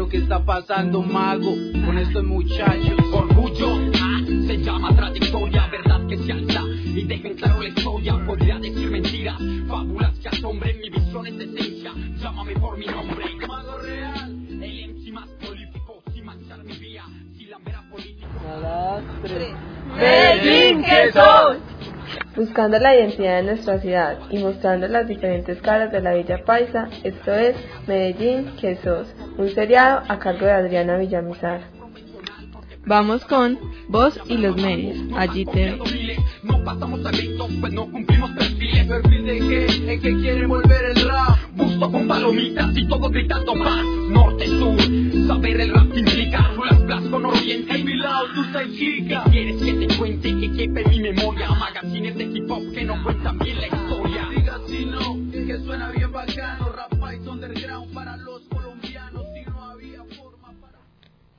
lo 0.00 0.08
que 0.08 0.16
está 0.16 0.42
pasando, 0.42 1.02
mago, 1.02 1.54
con 1.84 1.98
estos 1.98 2.24
muchachos. 2.24 2.98
Orgullo, 3.12 3.68
ah, 4.00 4.20
se 4.46 4.56
llama 4.56 4.96
trayectoria, 4.96 5.66
verdad 5.66 6.06
que 6.08 6.16
se 6.16 6.32
alza 6.32 6.62
y 6.86 7.04
dejen 7.04 7.34
claro 7.34 7.60
la 7.60 7.68
historia. 7.68 8.18
Podría 8.24 8.58
decir 8.58 8.90
mentiras, 8.90 9.36
fábulas 9.68 10.18
que 10.20 10.28
asombren, 10.30 10.80
mi 10.80 10.88
visión 10.88 11.26
es 11.26 11.34
esencia. 11.34 11.92
Llámame 12.16 12.54
por 12.54 12.78
mi 12.78 12.86
nombre. 12.86 13.26
Mago 13.46 13.76
real, 13.76 14.30
el 14.62 14.88
MC 14.88 15.12
más 15.12 15.28
prolífico, 15.38 16.02
sin 16.14 16.24
manchar 16.24 16.64
mi 16.64 16.78
vía, 16.78 17.04
sin 17.36 17.50
lambera 17.50 17.82
política. 17.90 18.26
Medellín, 19.98 20.82
¿qué 20.82 21.12
sos? 21.12 21.58
Buscando 22.36 22.78
la 22.78 22.94
identidad 22.94 23.38
de 23.38 23.42
nuestra 23.42 23.80
ciudad 23.80 24.18
y 24.30 24.38
mostrando 24.38 24.86
las 24.86 25.08
diferentes 25.08 25.60
caras 25.60 25.90
de 25.90 26.00
la 26.00 26.14
Villa 26.14 26.44
Paisa, 26.44 26.88
esto 27.02 27.34
es 27.34 27.56
Medellín, 27.88 28.52
que 28.60 28.76
sos, 28.76 29.12
un 29.36 29.48
seriado 29.50 30.02
a 30.08 30.18
cargo 30.20 30.46
de 30.46 30.52
Adriana 30.52 30.96
Villamizar. 30.96 31.79
Vamos 32.86 33.24
con 33.26 33.58
Vos 33.88 34.18
y 34.28 34.36
los 34.38 34.56
medios, 34.56 34.96
allí 35.16 35.44
te 35.44 35.76
No 36.42 36.64
pasamos 36.64 37.04
a 37.04 37.10
gritos, 37.10 37.50
pues 37.60 37.72
no 37.72 37.90
cumplimos 37.90 38.30
perfiles. 38.30 38.86
¿Perfil 38.86 39.26
de 39.26 39.38
qué? 39.38 39.66
El 39.92 40.00
que 40.00 40.16
quiere 40.20 40.46
volver 40.46 40.96
el 40.96 41.08
rap. 41.08 41.38
Busto 41.54 41.90
con 41.90 42.08
palomitas 42.08 42.76
y 42.76 42.88
todos 42.88 43.10
gritando 43.12 43.54
más. 43.54 43.84
Norte, 44.10 44.46
sur, 44.46 44.76
saber 45.26 45.60
el 45.60 45.74
rap 45.74 45.96
implica. 45.96 46.52
Rulas 46.56 46.84
blas 46.86 47.02
con 47.10 47.26
oriente. 47.26 47.72
Hey, 47.74 47.84
mi 47.84 47.94
lado, 47.94 48.26
tú 48.34 48.42
estás 48.44 48.70
chica. 48.72 49.24
¿Qué 49.24 49.30
quieres 49.30 49.62
que 49.62 49.72
te 49.86 49.96
cuente? 49.96 50.40
Que 50.40 50.52
quepe 50.52 50.82
en 50.82 50.90
mi 50.90 51.00
memoria. 51.00 51.50
Magazines 51.50 52.16
de 52.16 52.24
hip 52.24 52.50
hop 52.50 52.72
que 52.72 52.84
no 52.84 53.02
cuentan 53.02 53.38
bien 53.38 53.60
la 53.60 53.66
historia. 53.66 54.28
Diga 54.34 54.58
si 54.66 54.86
no, 54.86 55.16
que 55.30 55.58
suena 55.58 55.90
bien 55.90 56.10
bacano. 56.10 56.69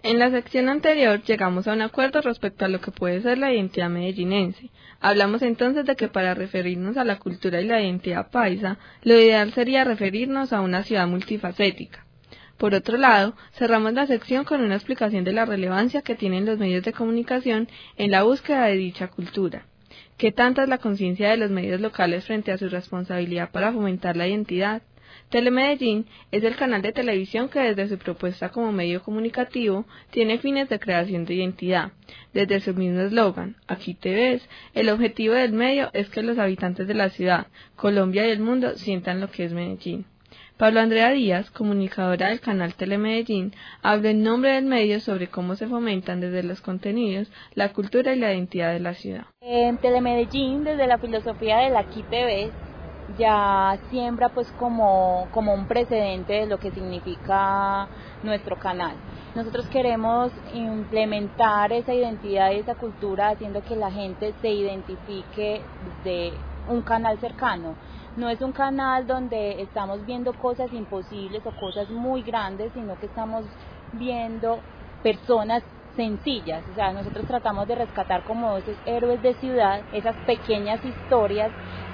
En 0.03 0.17
la 0.17 0.31
sección 0.31 0.67
anterior 0.67 1.21
llegamos 1.21 1.67
a 1.67 1.73
un 1.73 1.81
acuerdo 1.83 2.21
respecto 2.21 2.65
a 2.65 2.67
lo 2.67 2.81
que 2.81 2.89
puede 2.89 3.21
ser 3.21 3.37
la 3.37 3.53
identidad 3.53 3.87
medellinense. 3.87 4.71
Hablamos 4.99 5.43
entonces 5.43 5.85
de 5.85 5.95
que 5.95 6.07
para 6.07 6.33
referirnos 6.33 6.97
a 6.97 7.03
la 7.03 7.19
cultura 7.19 7.61
y 7.61 7.65
la 7.65 7.81
identidad 7.81 8.31
paisa, 8.31 8.79
lo 9.03 9.13
ideal 9.13 9.53
sería 9.53 9.83
referirnos 9.83 10.53
a 10.53 10.61
una 10.61 10.81
ciudad 10.83 11.07
multifacética. 11.07 12.03
Por 12.57 12.73
otro 12.73 12.97
lado, 12.97 13.35
cerramos 13.53 13.93
la 13.93 14.07
sección 14.07 14.43
con 14.43 14.61
una 14.61 14.75
explicación 14.75 15.23
de 15.23 15.33
la 15.33 15.45
relevancia 15.45 16.01
que 16.01 16.15
tienen 16.15 16.45
los 16.45 16.57
medios 16.57 16.83
de 16.83 16.93
comunicación 16.93 17.67
en 17.95 18.09
la 18.09 18.23
búsqueda 18.23 18.65
de 18.65 18.77
dicha 18.77 19.07
cultura. 19.07 19.67
¿Qué 20.17 20.31
tanta 20.31 20.63
es 20.63 20.69
la 20.69 20.79
conciencia 20.79 21.29
de 21.29 21.37
los 21.37 21.51
medios 21.51 21.79
locales 21.79 22.25
frente 22.25 22.51
a 22.51 22.57
su 22.57 22.69
responsabilidad 22.69 23.51
para 23.51 23.71
fomentar 23.71 24.17
la 24.17 24.27
identidad? 24.27 24.81
Telemedellín 25.31 26.07
es 26.33 26.43
el 26.43 26.57
canal 26.57 26.81
de 26.81 26.91
televisión 26.91 27.47
que 27.47 27.61
desde 27.61 27.87
su 27.87 27.97
propuesta 27.97 28.49
como 28.49 28.73
medio 28.73 29.01
comunicativo 29.01 29.85
tiene 30.09 30.39
fines 30.39 30.67
de 30.67 30.77
creación 30.77 31.23
de 31.23 31.35
identidad. 31.35 31.93
Desde 32.33 32.59
su 32.59 32.73
mismo 32.73 32.99
eslogan, 32.99 33.55
aquí 33.65 33.93
te 33.93 34.13
ves, 34.13 34.49
el 34.73 34.89
objetivo 34.89 35.33
del 35.33 35.53
medio 35.53 35.89
es 35.93 36.09
que 36.09 36.21
los 36.21 36.37
habitantes 36.37 36.85
de 36.85 36.95
la 36.95 37.07
ciudad, 37.07 37.47
Colombia 37.77 38.27
y 38.27 38.31
el 38.31 38.41
mundo 38.41 38.75
sientan 38.75 39.21
lo 39.21 39.31
que 39.31 39.45
es 39.45 39.53
Medellín. 39.53 40.05
Pablo 40.57 40.81
Andrea 40.81 41.11
Díaz, 41.11 41.49
comunicadora 41.49 42.27
del 42.27 42.41
canal 42.41 42.75
Telemedellín, 42.75 43.53
habló 43.81 44.09
en 44.09 44.23
nombre 44.23 44.51
del 44.51 44.65
medio 44.65 44.99
sobre 44.99 45.27
cómo 45.27 45.55
se 45.55 45.67
fomentan 45.67 46.19
desde 46.19 46.43
los 46.43 46.59
contenidos 46.59 47.31
la 47.55 47.71
cultura 47.71 48.13
y 48.13 48.19
la 48.19 48.33
identidad 48.33 48.73
de 48.73 48.81
la 48.81 48.95
ciudad. 48.95 49.27
En 49.39 49.77
Telemedellín, 49.77 50.65
desde 50.65 50.87
la 50.87 50.97
filosofía 50.97 51.59
del 51.59 51.77
aquí 51.77 52.03
te 52.09 52.25
ves, 52.25 52.51
ya 53.17 53.77
siembra 53.89 54.29
pues 54.29 54.51
como, 54.59 55.27
como 55.31 55.53
un 55.53 55.65
precedente 55.65 56.33
de 56.33 56.45
lo 56.45 56.57
que 56.57 56.71
significa 56.71 57.87
nuestro 58.23 58.57
canal. 58.57 58.95
Nosotros 59.35 59.65
queremos 59.67 60.31
implementar 60.53 61.71
esa 61.71 61.93
identidad 61.93 62.51
y 62.51 62.59
esa 62.59 62.75
cultura 62.75 63.29
haciendo 63.29 63.61
que 63.63 63.75
la 63.75 63.91
gente 63.91 64.33
se 64.41 64.49
identifique 64.49 65.61
de 66.03 66.33
un 66.67 66.81
canal 66.81 67.17
cercano. 67.19 67.75
No 68.17 68.29
es 68.29 68.41
un 68.41 68.51
canal 68.51 69.07
donde 69.07 69.61
estamos 69.61 70.05
viendo 70.05 70.33
cosas 70.33 70.71
imposibles 70.73 71.41
o 71.45 71.51
cosas 71.51 71.89
muy 71.89 72.23
grandes, 72.23 72.73
sino 72.73 72.99
que 72.99 73.05
estamos 73.05 73.45
viendo 73.93 74.59
personas 75.01 75.63
sencillas. 75.95 76.63
O 76.71 76.75
sea, 76.75 76.91
nosotros 76.91 77.25
tratamos 77.25 77.67
de 77.67 77.75
rescatar 77.75 78.23
como 78.23 78.57
esos 78.57 78.75
héroes 78.85 79.21
de 79.21 79.33
ciudad, 79.35 79.81
esas 79.93 80.15
pequeñas 80.25 80.83
historias 80.83 81.51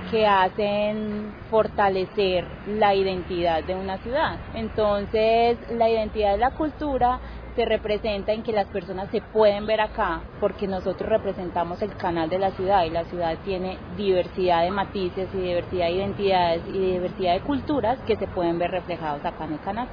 que 0.09 0.25
hacen 0.25 1.33
fortalecer 1.49 2.45
la 2.67 2.95
identidad 2.95 3.63
de 3.63 3.75
una 3.75 3.97
ciudad. 3.99 4.39
Entonces, 4.53 5.57
la 5.71 5.89
identidad 5.89 6.33
de 6.33 6.37
la 6.37 6.51
cultura 6.51 7.19
se 7.55 7.65
representa 7.65 8.33
en 8.33 8.43
que 8.43 8.51
las 8.51 8.67
personas 8.67 9.09
se 9.09 9.19
pueden 9.19 9.65
ver 9.65 9.81
acá 9.81 10.21
porque 10.39 10.67
nosotros 10.67 11.09
representamos 11.09 11.81
el 11.81 11.95
canal 11.97 12.29
de 12.29 12.37
la 12.37 12.51
ciudad 12.51 12.85
y 12.85 12.91
la 12.91 13.05
ciudad 13.05 13.35
tiene 13.43 13.79
diversidad 13.97 14.63
de 14.63 14.69
matices 14.69 15.27
y 15.33 15.37
diversidad 15.37 15.87
de 15.87 15.91
identidades 15.91 16.61
y 16.67 16.77
diversidad 16.77 17.33
de 17.33 17.41
culturas 17.41 17.97
que 18.05 18.15
se 18.15 18.27
pueden 18.27 18.59
ver 18.59 18.69
reflejados 18.69 19.25
acá 19.25 19.45
en 19.45 19.53
el 19.53 19.59
canal. 19.61 19.87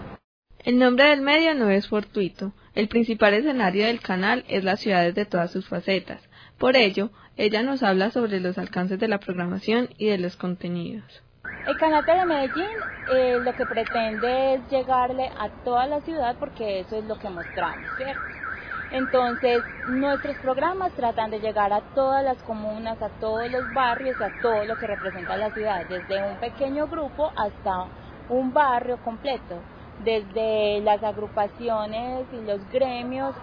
El 0.58 0.78
nombre 0.78 1.08
del 1.08 1.22
medio 1.22 1.54
no 1.54 1.70
es 1.70 1.88
fortuito. 1.88 2.52
El 2.74 2.88
principal 2.88 3.34
escenario 3.34 3.86
del 3.86 4.00
canal 4.00 4.44
es 4.48 4.62
las 4.62 4.80
ciudades 4.80 5.14
de 5.14 5.24
todas 5.24 5.50
sus 5.50 5.66
facetas. 5.66 6.20
Por 6.58 6.76
ello, 6.76 7.10
ella 7.36 7.62
nos 7.62 7.82
habla 7.82 8.10
sobre 8.10 8.40
los 8.40 8.58
alcances 8.58 8.98
de 8.98 9.08
la 9.08 9.18
programación 9.18 9.88
y 9.98 10.06
de 10.06 10.18
los 10.18 10.36
contenidos. 10.36 11.22
El 11.66 11.76
canal 11.78 12.04
de 12.04 12.26
Medellín 12.26 12.66
eh, 13.10 13.40
lo 13.44 13.54
que 13.54 13.66
pretende 13.66 14.54
es 14.54 14.70
llegarle 14.70 15.30
a 15.38 15.48
toda 15.64 15.86
la 15.86 16.00
ciudad 16.00 16.36
porque 16.38 16.80
eso 16.80 16.96
es 16.96 17.04
lo 17.04 17.18
que 17.18 17.28
mostramos, 17.28 17.86
¿cierto? 17.96 18.22
Entonces, 18.90 19.62
nuestros 19.88 20.36
programas 20.36 20.92
tratan 20.92 21.30
de 21.30 21.40
llegar 21.40 21.72
a 21.72 21.80
todas 21.94 22.22
las 22.22 22.36
comunas, 22.44 23.00
a 23.02 23.08
todos 23.20 23.50
los 23.50 23.74
barrios, 23.74 24.20
a 24.20 24.30
todo 24.40 24.64
lo 24.64 24.76
que 24.76 24.86
representa 24.86 25.36
la 25.36 25.50
ciudad, 25.50 25.84
desde 25.88 26.22
un 26.22 26.36
pequeño 26.36 26.86
grupo 26.86 27.32
hasta 27.36 27.86
un 28.28 28.52
barrio 28.52 28.98
completo, 28.98 29.60
desde 30.04 30.80
las 30.82 31.02
agrupaciones 31.02 32.26
y 32.32 32.46
los 32.46 32.60
gremios 32.70 33.34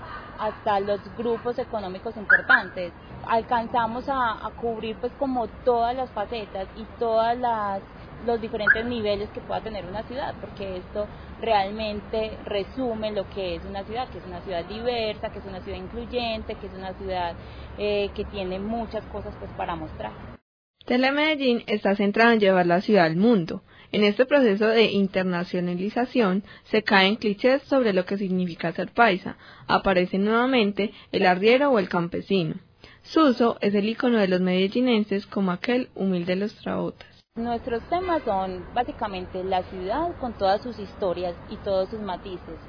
hasta 0.41 0.79
los 0.79 1.00
grupos 1.15 1.60
económicos 1.60 2.17
importantes. 2.17 2.91
Alcanzamos 3.27 4.05
a, 4.10 4.50
cubrir 4.60 4.98
pues 4.98 5.13
como 5.19 5.48
todas 5.48 5.95
las 5.95 6.10
facetas 6.12 6.67
y 6.75 6.83
todas 7.00 7.38
las 7.38 7.81
los 8.25 8.39
diferentes 8.39 8.86
niveles 8.86 9.29
que 9.31 9.41
pueda 9.41 9.62
tener 9.62 9.83
una 9.83 10.03
ciudad, 10.03 10.36
porque 10.39 10.77
esto 10.77 11.07
realmente 11.41 12.38
resume 12.45 13.12
lo 13.12 13.27
que 13.29 13.55
es 13.55 13.65
una 13.65 13.83
ciudad, 13.83 14.07
que 14.10 14.19
es 14.19 14.25
una 14.27 14.41
ciudad 14.41 14.63
diversa, 14.65 15.29
que 15.29 15.39
es 15.39 15.45
una 15.45 15.60
ciudad 15.62 15.79
incluyente, 15.79 16.53
que 16.53 16.67
es 16.67 16.74
una 16.74 16.93
ciudad 16.93 17.33
eh, 17.79 18.12
que 18.13 18.24
tiene 18.25 18.60
muchas 18.60 19.03
cosas 19.05 19.33
pues 19.39 19.50
para 19.57 19.75
mostrar. 19.75 20.30
Telemedellín 20.85 21.63
está 21.67 21.95
centrado 21.95 22.31
en 22.31 22.39
llevar 22.39 22.65
la 22.65 22.81
ciudad 22.81 23.05
al 23.05 23.15
mundo. 23.15 23.61
En 23.91 24.03
este 24.03 24.25
proceso 24.25 24.67
de 24.67 24.85
internacionalización 24.85 26.43
se 26.63 26.81
caen 26.81 27.17
clichés 27.17 27.61
sobre 27.63 27.93
lo 27.93 28.05
que 28.05 28.17
significa 28.17 28.71
ser 28.71 28.91
paisa. 28.91 29.38
Aparece 29.67 30.17
nuevamente 30.17 30.93
el 31.11 31.25
arriero 31.25 31.71
o 31.71 31.79
el 31.79 31.89
campesino. 31.89 32.55
Suso 33.03 33.57
es 33.61 33.75
el 33.75 33.89
icono 33.89 34.17
de 34.19 34.27
los 34.27 34.41
medellinenses 34.41 35.25
como 35.27 35.51
aquel 35.51 35.89
humilde 35.93 36.35
de 36.35 36.41
los 36.41 36.55
trabotas. 36.55 37.07
Nuestros 37.35 37.81
temas 37.89 38.23
son 38.23 38.65
básicamente 38.73 39.43
la 39.43 39.63
ciudad 39.63 40.17
con 40.19 40.33
todas 40.33 40.61
sus 40.61 40.79
historias 40.79 41.35
y 41.50 41.57
todos 41.57 41.89
sus 41.89 42.00
matices. 42.00 42.59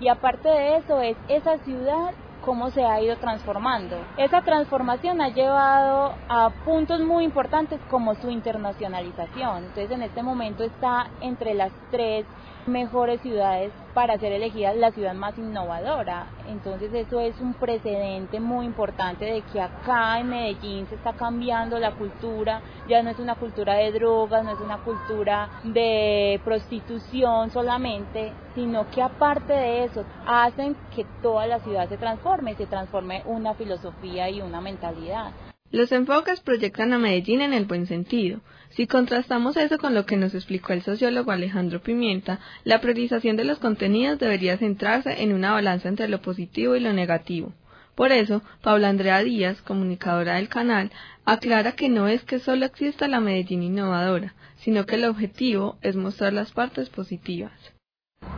Y 0.00 0.08
aparte 0.08 0.48
de 0.48 0.76
eso 0.76 1.00
es 1.00 1.16
esa 1.28 1.58
ciudad 1.64 2.12
cómo 2.42 2.70
se 2.70 2.84
ha 2.84 3.00
ido 3.00 3.16
transformando. 3.16 3.96
Esa 4.16 4.42
transformación 4.42 5.20
ha 5.20 5.28
llevado 5.28 6.14
a 6.28 6.50
puntos 6.64 7.00
muy 7.00 7.24
importantes 7.24 7.80
como 7.90 8.14
su 8.16 8.30
internacionalización. 8.30 9.58
Entonces 9.58 9.90
en 9.90 10.02
este 10.02 10.22
momento 10.22 10.64
está 10.64 11.06
entre 11.20 11.54
las 11.54 11.72
tres 11.90 12.26
mejores 12.66 13.20
ciudades 13.20 13.72
para 13.94 14.18
ser 14.18 14.32
elegida 14.32 14.72
la 14.74 14.90
ciudad 14.90 15.14
más 15.14 15.36
innovadora. 15.38 16.26
Entonces 16.48 16.92
eso 16.94 17.20
es 17.20 17.38
un 17.40 17.54
precedente 17.54 18.40
muy 18.40 18.66
importante 18.66 19.24
de 19.24 19.42
que 19.42 19.60
acá 19.60 20.18
en 20.18 20.28
Medellín 20.28 20.86
se 20.88 20.94
está 20.94 21.12
cambiando 21.12 21.78
la 21.78 21.92
cultura, 21.92 22.60
ya 22.88 23.02
no 23.02 23.10
es 23.10 23.18
una 23.18 23.34
cultura 23.34 23.74
de 23.74 23.92
drogas, 23.92 24.44
no 24.44 24.52
es 24.52 24.60
una 24.60 24.78
cultura 24.78 25.48
de 25.64 26.40
prostitución 26.44 27.50
solamente, 27.50 28.32
sino 28.54 28.88
que 28.90 29.02
aparte 29.02 29.52
de 29.52 29.84
eso 29.84 30.04
hacen 30.26 30.76
que 30.94 31.04
toda 31.22 31.46
la 31.46 31.60
ciudad 31.60 31.88
se 31.88 31.96
transforme, 31.96 32.54
se 32.54 32.66
transforme 32.66 33.22
una 33.26 33.54
filosofía 33.54 34.30
y 34.30 34.40
una 34.40 34.60
mentalidad. 34.60 35.32
Los 35.72 35.90
enfoques 35.90 36.40
proyectan 36.40 36.92
a 36.92 36.98
Medellín 36.98 37.40
en 37.40 37.54
el 37.54 37.64
buen 37.64 37.86
sentido. 37.86 38.40
Si 38.68 38.86
contrastamos 38.86 39.56
eso 39.56 39.78
con 39.78 39.94
lo 39.94 40.04
que 40.04 40.18
nos 40.18 40.34
explicó 40.34 40.74
el 40.74 40.82
sociólogo 40.82 41.30
Alejandro 41.30 41.80
Pimienta, 41.80 42.40
la 42.62 42.82
priorización 42.82 43.36
de 43.36 43.44
los 43.44 43.58
contenidos 43.58 44.18
debería 44.18 44.58
centrarse 44.58 45.22
en 45.22 45.32
una 45.32 45.52
balanza 45.52 45.88
entre 45.88 46.08
lo 46.08 46.20
positivo 46.20 46.76
y 46.76 46.80
lo 46.80 46.92
negativo. 46.92 47.54
Por 47.94 48.12
eso, 48.12 48.42
Paula 48.60 48.90
Andrea 48.90 49.22
Díaz, 49.22 49.62
comunicadora 49.62 50.34
del 50.34 50.50
canal, 50.50 50.90
aclara 51.24 51.72
que 51.72 51.88
no 51.88 52.06
es 52.06 52.22
que 52.22 52.38
solo 52.38 52.66
exista 52.66 53.08
la 53.08 53.20
Medellín 53.20 53.62
innovadora, 53.62 54.34
sino 54.56 54.84
que 54.84 54.96
el 54.96 55.06
objetivo 55.06 55.78
es 55.80 55.96
mostrar 55.96 56.34
las 56.34 56.52
partes 56.52 56.90
positivas. 56.90 57.52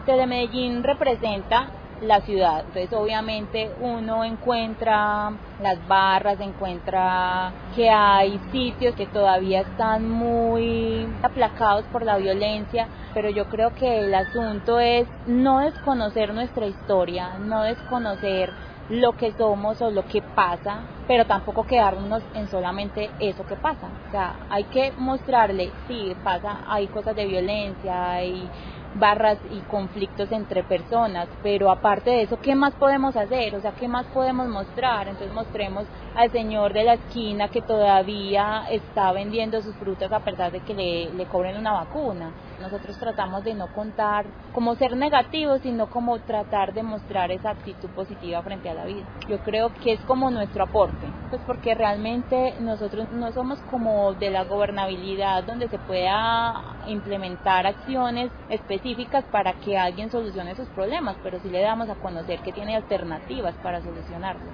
Telemedellín 0.06 0.84
representa 0.84 1.83
la 2.00 2.20
ciudad. 2.20 2.64
Entonces 2.66 2.92
obviamente 2.92 3.70
uno 3.80 4.24
encuentra 4.24 5.32
las 5.60 5.86
barras, 5.86 6.40
encuentra 6.40 7.52
que 7.74 7.90
hay 7.90 8.38
sitios 8.52 8.94
que 8.94 9.06
todavía 9.06 9.60
están 9.60 10.08
muy 10.08 11.06
aplacados 11.22 11.84
por 11.86 12.04
la 12.04 12.16
violencia, 12.16 12.88
pero 13.14 13.30
yo 13.30 13.46
creo 13.46 13.74
que 13.74 14.00
el 14.00 14.14
asunto 14.14 14.80
es 14.80 15.06
no 15.26 15.60
desconocer 15.60 16.34
nuestra 16.34 16.66
historia, 16.66 17.38
no 17.38 17.62
desconocer 17.62 18.52
lo 18.90 19.12
que 19.12 19.32
somos 19.32 19.80
o 19.80 19.90
lo 19.90 20.04
que 20.04 20.20
pasa, 20.20 20.80
pero 21.08 21.24
tampoco 21.24 21.64
quedarnos 21.64 22.22
en 22.34 22.48
solamente 22.48 23.10
eso 23.18 23.46
que 23.46 23.56
pasa. 23.56 23.88
O 24.08 24.10
sea, 24.10 24.36
hay 24.50 24.64
que 24.64 24.92
mostrarle, 24.98 25.72
sí, 25.88 26.14
pasa, 26.22 26.60
hay 26.66 26.86
cosas 26.88 27.16
de 27.16 27.26
violencia, 27.26 28.12
hay 28.12 28.48
barras 28.94 29.38
y 29.50 29.60
conflictos 29.70 30.30
entre 30.32 30.62
personas, 30.62 31.28
pero 31.42 31.70
aparte 31.70 32.10
de 32.10 32.22
eso, 32.22 32.38
¿qué 32.40 32.54
más 32.54 32.74
podemos 32.74 33.16
hacer? 33.16 33.54
O 33.56 33.60
sea, 33.60 33.72
¿qué 33.72 33.88
más 33.88 34.06
podemos 34.06 34.48
mostrar? 34.48 35.08
Entonces 35.08 35.34
mostremos 35.34 35.84
al 36.14 36.30
señor 36.30 36.72
de 36.72 36.84
la 36.84 36.94
esquina 36.94 37.48
que 37.48 37.60
todavía 37.60 38.64
está 38.70 39.12
vendiendo 39.12 39.60
sus 39.62 39.74
frutas 39.76 40.12
a 40.12 40.20
pesar 40.20 40.52
de 40.52 40.60
que 40.60 40.74
le, 40.74 41.12
le 41.12 41.26
cobren 41.26 41.56
una 41.56 41.72
vacuna. 41.72 42.32
Nosotros 42.60 42.96
tratamos 42.98 43.42
de 43.44 43.54
no 43.54 43.66
contar 43.74 44.26
como 44.52 44.76
ser 44.76 44.96
negativos, 44.96 45.60
sino 45.62 45.90
como 45.90 46.20
tratar 46.20 46.72
de 46.72 46.82
mostrar 46.82 47.32
esa 47.32 47.50
actitud 47.50 47.88
positiva 47.90 48.42
frente 48.42 48.70
a 48.70 48.74
la 48.74 48.84
vida. 48.84 49.04
Yo 49.28 49.38
creo 49.38 49.72
que 49.82 49.94
es 49.94 50.00
como 50.02 50.30
nuestro 50.30 50.64
aporte, 50.64 51.06
pues 51.30 51.42
porque 51.46 51.74
realmente 51.74 52.54
nosotros 52.60 53.10
no 53.10 53.32
somos 53.32 53.58
como 53.70 54.14
de 54.14 54.30
la 54.30 54.44
gobernabilidad 54.44 55.42
donde 55.44 55.68
se 55.68 55.78
pueda 55.78 56.76
implementar 56.86 57.66
acciones 57.66 58.30
específicas 58.48 58.83
para 59.30 59.54
que 59.60 59.78
alguien 59.78 60.10
solucione 60.10 60.54
sus 60.54 60.68
problemas, 60.68 61.16
pero 61.22 61.40
sí 61.40 61.48
le 61.48 61.60
damos 61.60 61.88
a 61.88 61.94
conocer 61.94 62.40
que 62.40 62.52
tiene 62.52 62.76
alternativas 62.76 63.54
para 63.62 63.82
solucionarlo. 63.82 64.44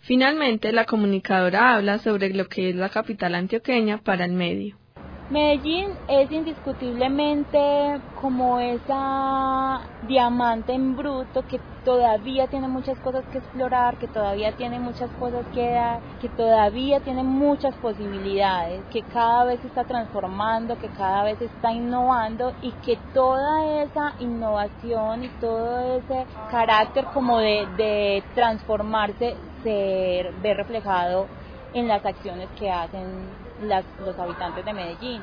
Finalmente, 0.00 0.72
la 0.72 0.84
comunicadora 0.84 1.74
habla 1.74 1.98
sobre 1.98 2.32
lo 2.34 2.46
que 2.48 2.70
es 2.70 2.76
la 2.76 2.90
capital 2.90 3.34
antioqueña 3.34 3.98
para 3.98 4.24
el 4.26 4.32
medio. 4.32 4.76
Medellín 5.30 5.90
es 6.08 6.32
indiscutiblemente 6.32 8.00
como 8.18 8.58
esa 8.60 9.78
diamante 10.06 10.72
en 10.72 10.96
bruto 10.96 11.42
que 11.42 11.60
todavía 11.84 12.46
tiene 12.46 12.66
muchas 12.66 12.98
cosas 13.00 13.26
que 13.30 13.36
explorar, 13.36 13.98
que 13.98 14.08
todavía 14.08 14.52
tiene 14.52 14.80
muchas 14.80 15.10
cosas 15.20 15.44
que 15.52 15.70
dar, 15.70 16.00
que 16.22 16.30
todavía 16.30 17.00
tiene 17.00 17.22
muchas 17.22 17.74
posibilidades, 17.76 18.82
que 18.90 19.02
cada 19.02 19.44
vez 19.44 19.60
se 19.60 19.66
está 19.66 19.84
transformando, 19.84 20.78
que 20.78 20.88
cada 20.88 21.24
vez 21.24 21.38
está 21.42 21.72
innovando 21.72 22.54
y 22.62 22.70
que 22.86 22.96
toda 23.12 23.82
esa 23.82 24.14
innovación 24.20 25.24
y 25.24 25.28
todo 25.40 25.98
ese 25.98 26.24
carácter 26.50 27.04
como 27.12 27.38
de, 27.38 27.66
de 27.76 28.22
transformarse 28.34 29.36
se 29.62 30.30
ve 30.42 30.54
reflejado 30.54 31.26
en 31.74 31.86
las 31.86 32.02
acciones 32.02 32.48
que 32.58 32.70
hacen 32.70 33.47
los 33.60 34.18
habitantes 34.18 34.64
de 34.64 34.72
Medellín. 34.72 35.22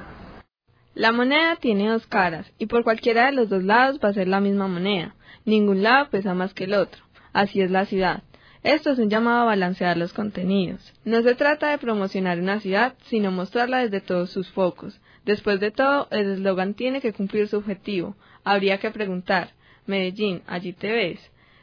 La 0.94 1.12
moneda 1.12 1.58
tiene 1.58 1.90
dos 1.90 2.08
caras 2.08 2.52
y 2.58 2.68
por 2.68 2.84
cualquiera 2.84 3.26
de 3.26 3.34
los 3.34 3.50
dos 3.50 3.64
lados 3.64 4.00
va 4.04 4.10
a 4.10 4.14
ser 4.14 4.28
la 4.28 4.40
misma 4.40 4.68
moneda. 4.68 5.16
Ningún 5.44 5.84
lado 5.84 6.10
pesa 6.10 6.34
más 6.34 6.54
que 6.54 6.64
el 6.64 6.74
otro. 6.74 7.04
Así 7.34 7.62
es 7.62 7.70
la 7.70 7.86
ciudad. 7.86 8.24
Esto 8.64 8.92
es 8.92 9.00
un 9.00 9.10
llamado 9.10 9.42
a 9.42 9.46
balancear 9.46 9.98
los 9.98 10.14
contenidos. 10.14 10.94
No 11.04 11.22
se 11.22 11.36
trata 11.36 11.70
de 11.70 11.78
promocionar 11.78 12.40
una 12.40 12.60
ciudad, 12.62 12.96
sino 13.04 13.30
mostrarla 13.30 13.80
desde 13.80 14.02
todos 14.02 14.32
sus 14.32 14.50
focos. 14.50 15.00
Después 15.26 15.60
de 15.60 15.72
todo, 15.72 16.08
el 16.12 16.32
eslogan 16.32 16.74
tiene 16.74 17.02
que 17.02 17.14
cumplir 17.14 17.48
su 17.48 17.58
objetivo. 17.58 18.16
Habría 18.44 18.80
que 18.80 18.90
preguntar, 18.90 19.50
Medellín, 19.86 20.42
allí 20.48 20.74
te 20.74 20.92
ves. 20.92 21.20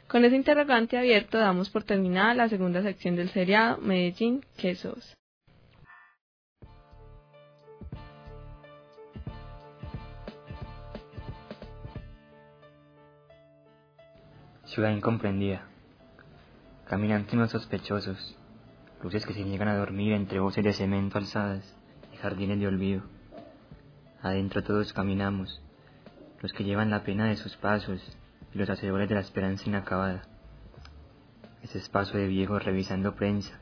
Con 0.07 0.25
ese 0.25 0.35
interrogante 0.35 0.97
abierto 0.97 1.39
damos 1.39 1.69
por 1.69 1.83
terminada 1.83 2.35
la 2.35 2.49
segunda 2.49 2.83
sección 2.83 3.15
del 3.15 3.29
seriado 3.29 3.79
Medellín, 3.79 4.45
¿qué 4.57 4.75
sos? 4.75 5.15
Ciudad 14.73 14.89
incomprendida. 14.89 15.67
Caminan 16.87 17.27
unos 17.31 17.51
sospechosos, 17.51 18.35
luces 19.03 19.23
que 19.23 19.35
se 19.35 19.43
niegan 19.43 19.67
a 19.67 19.77
dormir 19.77 20.13
entre 20.13 20.39
voces 20.39 20.63
de 20.63 20.73
cemento 20.73 21.19
alzadas 21.19 21.77
y 22.11 22.17
jardines 22.17 22.59
de 22.59 22.65
olvido. 22.65 23.03
Adentro 24.23 24.63
todos 24.63 24.91
caminamos, 24.91 25.61
los 26.41 26.53
que 26.53 26.63
llevan 26.63 26.89
la 26.89 27.03
pena 27.03 27.27
de 27.27 27.35
sus 27.35 27.55
pasos 27.55 28.01
y 28.51 28.57
los 28.57 28.67
hacedores 28.67 29.07
de 29.07 29.13
la 29.13 29.21
esperanza 29.21 29.69
inacabada. 29.69 30.23
Ese 31.61 31.77
espacio 31.77 32.19
de 32.19 32.25
viejos 32.25 32.65
revisando 32.65 33.13
prensa 33.13 33.59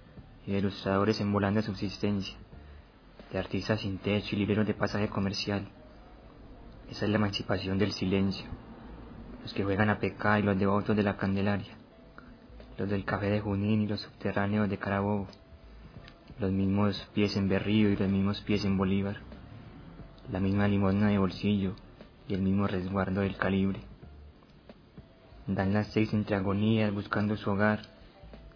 y 0.47 0.53
de 0.53 0.59
ilustradores 0.59 1.19
envolando 1.19 1.59
a 1.59 1.63
subsistencia, 1.63 2.37
de 3.33 3.37
artistas 3.37 3.81
sin 3.81 3.97
techo 3.97 4.33
y 4.33 4.39
libreros 4.39 4.65
de 4.65 4.75
pasaje 4.75 5.09
comercial. 5.09 5.67
Esa 6.89 7.03
es 7.03 7.11
la 7.11 7.17
emancipación 7.17 7.77
del 7.77 7.91
silencio 7.91 8.45
los 9.41 9.53
que 9.53 9.63
juegan 9.63 9.89
a 9.89 9.99
pecar 9.99 10.39
y 10.39 10.43
los 10.43 10.57
devotos 10.57 10.95
de 10.95 11.03
la 11.03 11.17
Candelaria, 11.17 11.73
los 12.77 12.89
del 12.89 13.05
café 13.05 13.29
de 13.29 13.41
Junín 13.41 13.81
y 13.81 13.87
los 13.87 14.01
subterráneos 14.01 14.69
de 14.69 14.77
Carabobo, 14.77 15.27
los 16.39 16.51
mismos 16.51 17.09
pies 17.13 17.35
en 17.37 17.49
Berrío 17.49 17.89
y 17.89 17.95
los 17.95 18.09
mismos 18.09 18.41
pies 18.41 18.65
en 18.65 18.77
Bolívar, 18.77 19.17
la 20.31 20.39
misma 20.39 20.67
limosna 20.67 21.09
de 21.09 21.17
bolsillo 21.17 21.75
y 22.27 22.33
el 22.33 22.41
mismo 22.41 22.67
resguardo 22.67 23.21
del 23.21 23.37
calibre. 23.37 23.79
Dan 25.47 25.73
las 25.73 25.87
seis 25.87 26.13
entre 26.13 26.35
agonías 26.35 26.93
buscando 26.93 27.35
su 27.35 27.49
hogar 27.49 27.81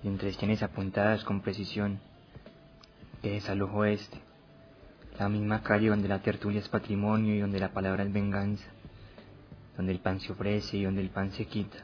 y 0.04 0.08
entre 0.08 0.30
escenas 0.30 0.62
apuntadas 0.64 1.24
con 1.24 1.42
precisión. 1.42 2.00
Que 3.22 3.32
desalojo 3.32 3.86
este, 3.86 4.20
la 5.18 5.28
misma 5.30 5.64
calle 5.64 5.90
donde 5.90 6.08
la 6.08 6.22
tertulia 6.22 6.60
es 6.60 6.70
patrimonio 6.70 7.34
y 7.34 7.40
donde 7.40 7.60
la 7.60 7.74
palabra 7.74 8.04
es 8.04 8.14
venganza 8.14 8.75
donde 9.78 9.92
el 9.92 10.00
pan 10.00 10.20
se 10.20 10.32
ofrece 10.32 10.78
y 10.78 10.84
donde 10.84 11.02
el 11.02 11.10
pan 11.10 11.32
se 11.32 11.46
quita. 11.46 11.78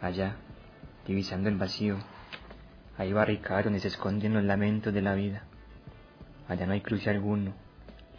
Allá, 0.00 0.36
divisando 1.06 1.48
el 1.48 1.56
vacío, 1.56 1.96
hay 2.98 3.12
barricadas 3.12 3.64
donde 3.64 3.80
se 3.80 3.88
esconden 3.88 4.34
los 4.34 4.44
lamentos 4.44 4.92
de 4.92 5.02
la 5.02 5.14
vida. 5.14 5.44
Allá 6.48 6.66
no 6.66 6.72
hay 6.72 6.80
cruce 6.80 7.10
alguno, 7.10 7.54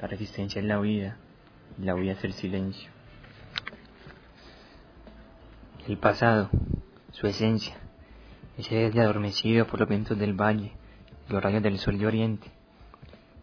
La 0.01 0.07
resistencia 0.07 0.59
es 0.59 0.65
la 0.65 0.79
huida, 0.79 1.17
y 1.79 1.83
la 1.83 1.95
huida 1.95 2.13
es 2.13 2.23
el 2.23 2.33
silencio. 2.33 2.91
El 5.87 5.97
pasado, 5.97 6.49
su 7.11 7.27
esencia, 7.27 7.77
ese 8.57 8.75
desde 8.75 9.01
adormecido 9.01 9.65
por 9.65 9.79
los 9.79 9.89
vientos 9.89 10.17
del 10.19 10.33
valle, 10.33 10.73
los 11.29 11.41
rayos 11.41 11.63
del 11.63 11.79
sol 11.79 11.97
de 11.97 12.07
oriente, 12.07 12.51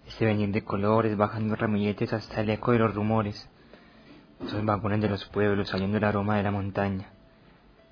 ese 0.07 0.25
venir 0.25 0.51
de 0.51 0.63
colores 0.63 1.17
bajando 1.17 1.57
ramilletes 1.57 2.13
hasta 2.13 2.43
el 2.43 2.51
eco 2.51 2.73
de 2.73 2.81
los 2.81 2.95
rumores, 2.95 3.49
esos 4.47 4.65
vagones 4.65 5.01
de 5.01 5.09
los 5.09 5.25
pueblos 5.27 5.69
saliendo 5.69 5.97
el 5.97 6.05
aroma 6.05 6.37
de 6.37 6.43
la 6.43 6.51
montaña, 6.51 7.11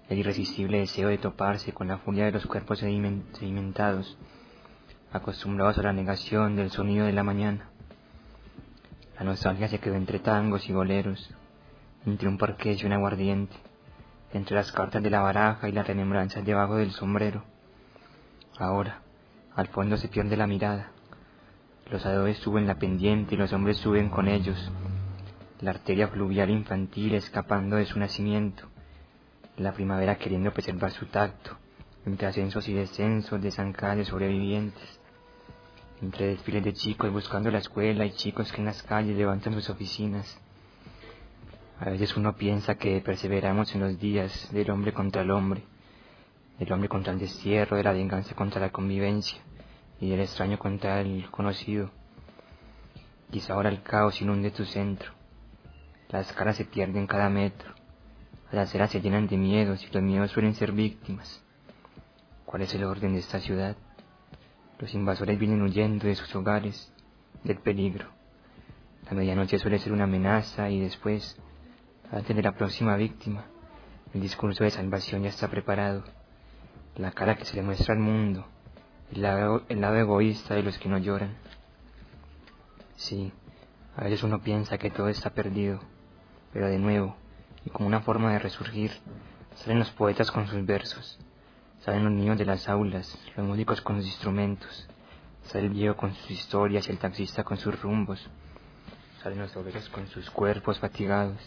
el 0.08 0.18
irresistible 0.18 0.78
deseo 0.78 1.08
de 1.08 1.18
toparse 1.18 1.72
con 1.72 1.88
la 1.88 1.98
furia 1.98 2.26
de 2.26 2.32
los 2.32 2.46
cuerpos 2.46 2.78
sedimentados, 2.80 4.18
acostumbrados 5.12 5.78
a 5.78 5.82
la 5.82 5.92
negación 5.92 6.56
del 6.56 6.70
sonido 6.70 7.06
de 7.06 7.12
la 7.12 7.22
mañana. 7.22 7.68
La 9.18 9.24
nostalgia 9.24 9.68
se 9.68 9.78
quedó 9.78 9.94
entre 9.94 10.18
tangos 10.18 10.68
y 10.68 10.72
boleros, 10.72 11.34
entre 12.04 12.28
un 12.28 12.38
parqués 12.38 12.82
y 12.82 12.86
un 12.86 12.92
aguardiente, 12.92 13.56
entre 14.32 14.56
las 14.56 14.72
cartas 14.72 15.02
de 15.02 15.10
la 15.10 15.20
baraja 15.20 15.68
y 15.68 15.72
las 15.72 15.86
remembranzas 15.86 16.44
debajo 16.44 16.76
del 16.76 16.90
sombrero. 16.90 17.44
Ahora, 18.58 19.00
al 19.54 19.68
fondo 19.68 19.96
se 19.96 20.08
pierde 20.08 20.36
la 20.36 20.46
mirada. 20.46 20.90
Los 21.90 22.04
adobes 22.06 22.38
suben 22.38 22.66
la 22.66 22.78
pendiente 22.78 23.34
y 23.34 23.38
los 23.38 23.52
hombres 23.52 23.76
suben 23.78 24.08
con 24.08 24.28
ellos. 24.28 24.70
La 25.62 25.70
arteria 25.70 26.08
fluvial 26.08 26.50
infantil 26.50 27.14
escapando 27.14 27.76
de 27.76 27.86
su 27.86 27.98
nacimiento 27.98 28.68
la 29.56 29.72
primavera 29.72 30.16
queriendo 30.16 30.52
preservar 30.52 30.90
su 30.92 31.06
tacto, 31.06 31.56
entre 32.06 32.26
ascensos 32.26 32.66
y 32.68 32.72
descensos 32.72 33.40
de 33.40 33.50
zancadas 33.50 34.08
sobrevivientes, 34.08 35.00
entre 36.00 36.28
desfiles 36.28 36.64
de 36.64 36.72
chicos 36.72 37.12
buscando 37.12 37.50
la 37.50 37.58
escuela 37.58 38.04
y 38.04 38.12
chicos 38.12 38.50
que 38.50 38.60
en 38.60 38.66
las 38.66 38.82
calles 38.82 39.16
levantan 39.16 39.54
sus 39.54 39.70
oficinas. 39.70 40.40
A 41.78 41.90
veces 41.90 42.16
uno 42.16 42.34
piensa 42.34 42.76
que 42.76 43.00
perseveramos 43.00 43.74
en 43.74 43.82
los 43.82 43.98
días 43.98 44.48
del 44.52 44.70
hombre 44.70 44.92
contra 44.92 45.22
el 45.22 45.30
hombre, 45.30 45.62
del 46.58 46.72
hombre 46.72 46.88
contra 46.88 47.12
el 47.12 47.18
destierro, 47.18 47.76
de 47.76 47.84
la 47.84 47.92
venganza 47.92 48.34
contra 48.34 48.60
la 48.60 48.70
convivencia 48.70 49.38
y 50.00 50.10
del 50.10 50.20
extraño 50.20 50.58
contra 50.58 51.00
el 51.00 51.30
conocido. 51.30 51.90
Quizá 53.30 53.54
ahora 53.54 53.68
el 53.68 53.82
caos 53.82 54.20
inunde 54.20 54.50
tu 54.50 54.64
centro, 54.64 55.12
las 56.12 56.32
caras 56.34 56.56
se 56.56 56.66
pierden 56.66 57.06
cada 57.06 57.30
metro, 57.30 57.74
las 58.52 58.68
aceras 58.68 58.90
se 58.90 59.00
llenan 59.00 59.28
de 59.28 59.38
miedos 59.38 59.82
y 59.82 59.90
los 59.90 60.02
miedos 60.02 60.30
suelen 60.30 60.54
ser 60.54 60.72
víctimas. 60.72 61.42
¿Cuál 62.44 62.62
es 62.62 62.74
el 62.74 62.84
orden 62.84 63.14
de 63.14 63.20
esta 63.20 63.40
ciudad? 63.40 63.76
Los 64.78 64.92
invasores 64.92 65.38
vienen 65.38 65.62
huyendo 65.62 66.06
de 66.06 66.14
sus 66.14 66.34
hogares, 66.36 66.92
del 67.44 67.58
peligro. 67.58 68.10
La 69.06 69.16
medianoche 69.16 69.58
suele 69.58 69.78
ser 69.78 69.92
una 69.92 70.04
amenaza 70.04 70.68
y 70.68 70.80
después, 70.80 71.40
antes 72.10 72.36
de 72.36 72.42
la 72.42 72.52
próxima 72.52 72.94
víctima, 72.96 73.46
el 74.12 74.20
discurso 74.20 74.64
de 74.64 74.70
salvación 74.70 75.22
ya 75.22 75.30
está 75.30 75.48
preparado. 75.48 76.04
La 76.96 77.12
cara 77.12 77.36
que 77.36 77.46
se 77.46 77.56
le 77.56 77.62
muestra 77.62 77.94
al 77.94 78.00
mundo, 78.00 78.46
el 79.12 79.22
lado, 79.22 79.62
el 79.70 79.80
lado 79.80 79.96
egoísta 79.96 80.54
de 80.54 80.62
los 80.62 80.76
que 80.78 80.90
no 80.90 80.98
lloran. 80.98 81.34
Sí, 82.96 83.32
a 83.96 84.04
veces 84.04 84.22
uno 84.22 84.42
piensa 84.42 84.76
que 84.76 84.90
todo 84.90 85.08
está 85.08 85.30
perdido, 85.30 85.80
pero 86.52 86.68
de 86.68 86.78
nuevo, 86.78 87.16
y 87.64 87.70
como 87.70 87.86
una 87.86 88.00
forma 88.00 88.32
de 88.32 88.38
resurgir, 88.38 88.92
salen 89.56 89.78
los 89.78 89.90
poetas 89.90 90.30
con 90.30 90.46
sus 90.46 90.64
versos, 90.64 91.18
salen 91.80 92.04
los 92.04 92.12
niños 92.12 92.38
de 92.38 92.44
las 92.44 92.68
aulas, 92.68 93.18
los 93.36 93.46
músicos 93.46 93.80
con 93.80 93.96
sus 93.96 94.06
instrumentos, 94.06 94.88
sale 95.44 95.66
el 95.66 95.70
viejo 95.70 95.96
con 95.96 96.14
sus 96.14 96.30
historias 96.30 96.88
y 96.88 96.92
el 96.92 96.98
taxista 96.98 97.44
con 97.44 97.56
sus 97.56 97.80
rumbos, 97.80 98.28
salen 99.22 99.38
los 99.38 99.56
obreros 99.56 99.88
con 99.88 100.06
sus 100.08 100.30
cuerpos 100.30 100.78
fatigados 100.78 101.38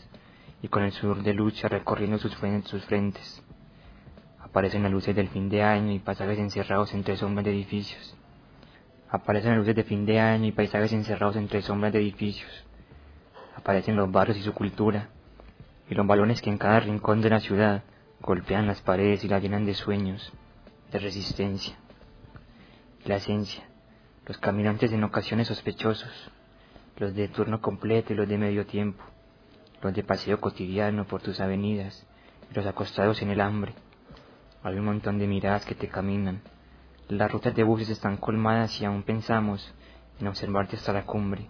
y 0.62 0.68
con 0.68 0.84
el 0.84 0.92
sudor 0.92 1.22
de 1.24 1.34
lucha 1.34 1.68
recorriendo 1.68 2.18
sus 2.18 2.36
frentes. 2.36 3.44
Aparecen 4.40 4.84
las 4.84 4.92
luces 4.92 5.16
del 5.16 5.28
fin 5.28 5.50
de 5.50 5.62
año 5.62 5.92
y 5.92 6.00
paisajes 6.00 6.40
encerrados 6.40 6.94
entre 6.94 7.18
sombras 7.18 7.44
de 7.44 7.52
edificios. 7.52 8.16
Aparecen 9.10 9.52
las 9.52 9.60
luces 9.60 9.76
de 9.76 9.84
fin 9.84 10.06
de 10.06 10.20
año 10.20 10.48
y 10.48 10.52
paisajes 10.54 10.94
encerrados 10.94 11.36
entre 11.36 11.62
sombras 11.62 11.92
de 11.92 12.00
edificios. 12.00 12.66
Aparecen 13.56 13.96
los 13.96 14.12
barrios 14.12 14.38
y 14.38 14.42
su 14.42 14.54
cultura, 14.54 15.10
y 15.90 15.96
los 15.96 16.06
balones 16.06 16.42
que 16.42 16.50
en 16.50 16.58
cada 16.58 16.80
rincón 16.80 17.22
de 17.22 17.30
la 17.30 17.40
ciudad 17.40 17.84
golpean 18.22 18.68
las 18.68 18.82
paredes 18.82 19.24
y 19.24 19.28
la 19.28 19.40
llenan 19.40 19.66
de 19.66 19.74
sueños, 19.74 20.34
de 20.92 21.00
resistencia. 21.00 21.76
La 23.06 23.18
esencia, 23.18 23.64
los 24.26 24.38
caminantes 24.40 24.92
en 24.92 25.04
ocasiones 25.04 25.48
sospechosos, 25.48 26.32
los 26.98 27.14
de 27.14 27.28
turno 27.28 27.62
completo 27.62 28.14
y 28.14 28.16
los 28.16 28.28
de 28.28 28.38
medio 28.38 28.66
tiempo, 28.66 29.04
los 29.82 29.94
de 29.94 30.04
paseo 30.04 30.40
cotidiano 30.40 31.06
por 31.06 31.22
tus 31.22 31.40
avenidas 31.40 32.08
y 32.52 32.56
los 32.56 32.66
acostados 32.66 33.22
en 33.22 33.30
el 33.30 33.42
hambre. 33.42 33.74
Hay 34.64 34.76
un 34.80 34.86
montón 34.86 35.20
de 35.20 35.28
miradas 35.28 35.66
que 35.66 35.76
te 35.76 35.88
caminan. 35.88 36.42
Las 37.08 37.32
rutas 37.32 37.54
de 37.54 37.64
buses 37.64 37.90
están 37.90 38.18
colmadas 38.18 38.82
y 38.82 38.86
aún 38.86 39.04
pensamos 39.04 39.72
en 40.20 40.28
observarte 40.28 40.78
hasta 40.78 40.94
la 40.94 41.06
cumbre, 41.06 41.50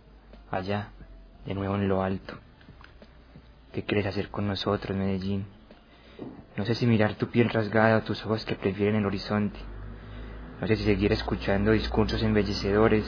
allá, 0.52 0.90
de 1.46 1.54
nuevo 1.54 1.76
en 1.76 1.88
lo 1.88 2.02
alto. 2.02 2.38
¿Qué 3.72 3.84
quieres 3.84 4.06
hacer 4.06 4.30
con 4.30 4.48
nosotros, 4.48 4.98
Medellín? 4.98 5.46
No 6.56 6.66
sé 6.66 6.76
si 6.76 6.88
mirar 6.88 7.16
tu 7.16 7.28
piel 7.28 7.50
rasgada 7.50 7.98
o 7.98 8.04
tus 8.04 8.26
ojos 8.26 8.46
que 8.46 8.56
prefieren 8.56 8.96
el 8.96 9.06
horizonte. 9.06 9.60
No 10.62 10.68
sé 10.68 10.78
si 10.78 10.84
seguir 10.84 11.12
escuchando 11.12 11.72
discursos 11.72 12.24
embellecedores 12.24 13.06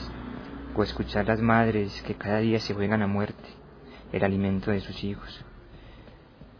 o 0.76 0.82
escuchar 0.82 1.26
las 1.26 1.40
madres 1.40 2.02
que 2.02 2.14
cada 2.14 2.38
día 2.38 2.60
se 2.60 2.74
juegan 2.74 3.02
a 3.02 3.06
muerte, 3.06 3.48
el 4.12 4.22
alimento 4.22 4.70
de 4.70 4.80
sus 4.80 5.02
hijos. 5.02 5.44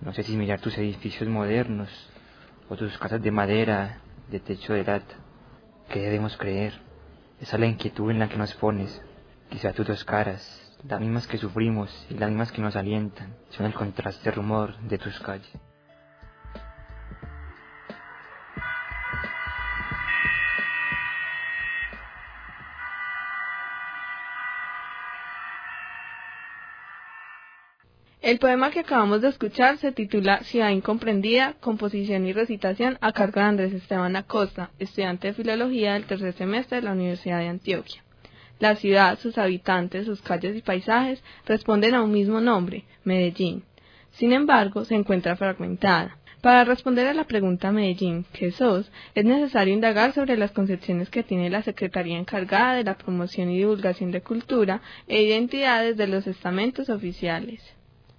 No 0.01 0.13
sé 0.15 0.23
si 0.23 0.37
mirar 0.37 0.61
tus 0.61 0.79
edificios 0.79 1.29
modernos 1.29 1.91
o 2.69 2.77
tus 2.77 2.97
casas 2.99 3.21
de 3.21 3.31
madera, 3.31 4.01
de 4.31 4.41
techo 4.41 4.73
de 4.73 4.85
lata. 4.85 5.15
¿Qué 5.91 6.01
debemos 6.01 6.37
creer? 6.37 6.81
Esa 7.41 7.57
es 7.57 7.61
la 7.61 7.67
inquietud 7.67 8.11
en 8.11 8.19
la 8.19 8.29
que 8.29 8.37
nos 8.37 8.55
pones. 8.55 9.03
Quizá 9.51 9.73
tus 9.73 9.87
dos 9.87 10.05
caras, 10.05 10.68
las 10.87 11.01
mismas 11.01 11.27
que 11.27 11.39
sufrimos 11.39 12.07
y 12.11 12.15
las 12.15 12.29
mismas 12.29 12.53
que 12.53 12.63
nos 12.63 12.77
alientan, 12.77 13.35
son 13.51 13.67
el 13.67 13.75
contraste 13.75 14.31
rumor 14.31 14.79
de 14.81 14.99
tus 14.99 15.19
calles. 15.21 15.51
El 28.21 28.39
poema 28.39 28.71
que 28.71 28.81
acabamos 28.81 29.23
de 29.23 29.29
escuchar 29.29 29.79
se 29.79 29.91
titula 29.91 30.41
Ciudad 30.43 30.69
Incomprendida, 30.69 31.55
composición 31.61 32.27
y 32.27 32.35
recitación 32.35 32.99
a 33.01 33.13
cargo 33.13 33.41
de 33.41 33.47
Andrés 33.47 33.73
Esteban 33.73 34.17
Acosta, 34.17 34.71
estudiante 34.79 35.29
de 35.29 35.35
Filología 35.35 35.95
del 35.95 36.05
tercer 36.05 36.35
semestre 36.35 36.77
de 36.77 36.83
la 36.83 36.93
Universidad 36.93 37.39
de 37.39 37.49
Antioquia. 37.49 38.03
La 38.59 38.75
ciudad, 38.75 39.19
sus 39.21 39.39
habitantes, 39.39 40.07
sus 40.07 40.21
calles 40.21 40.57
y 40.57 40.63
paisajes 40.63 41.23
responden 41.47 41.95
a 41.95 42.03
un 42.03 42.11
mismo 42.11 42.41
nombre, 42.41 42.85
Medellín. 43.05 43.63
Sin 44.11 44.33
embargo, 44.33 44.85
se 44.85 44.97
encuentra 44.97 45.37
fragmentada. 45.37 46.19
Para 46.41 46.65
responder 46.65 47.07
a 47.07 47.15
la 47.15 47.25
pregunta 47.25 47.71
Medellín, 47.71 48.25
¿qué 48.33 48.51
sos?, 48.51 48.91
es 49.15 49.25
necesario 49.25 49.75
indagar 49.75 50.13
sobre 50.13 50.37
las 50.37 50.51
concepciones 50.51 51.09
que 51.09 51.23
tiene 51.23 51.51
la 51.51 51.63
Secretaría 51.63 52.19
encargada 52.19 52.75
de 52.75 52.85
la 52.85 52.97
promoción 52.97 53.51
y 53.51 53.59
divulgación 53.59 54.11
de 54.11 54.23
cultura 54.23 54.81
e 55.07 55.23
identidades 55.23 55.97
de 55.97 56.09
los 56.09 56.27
estamentos 56.27 56.91
oficiales. 56.91 57.63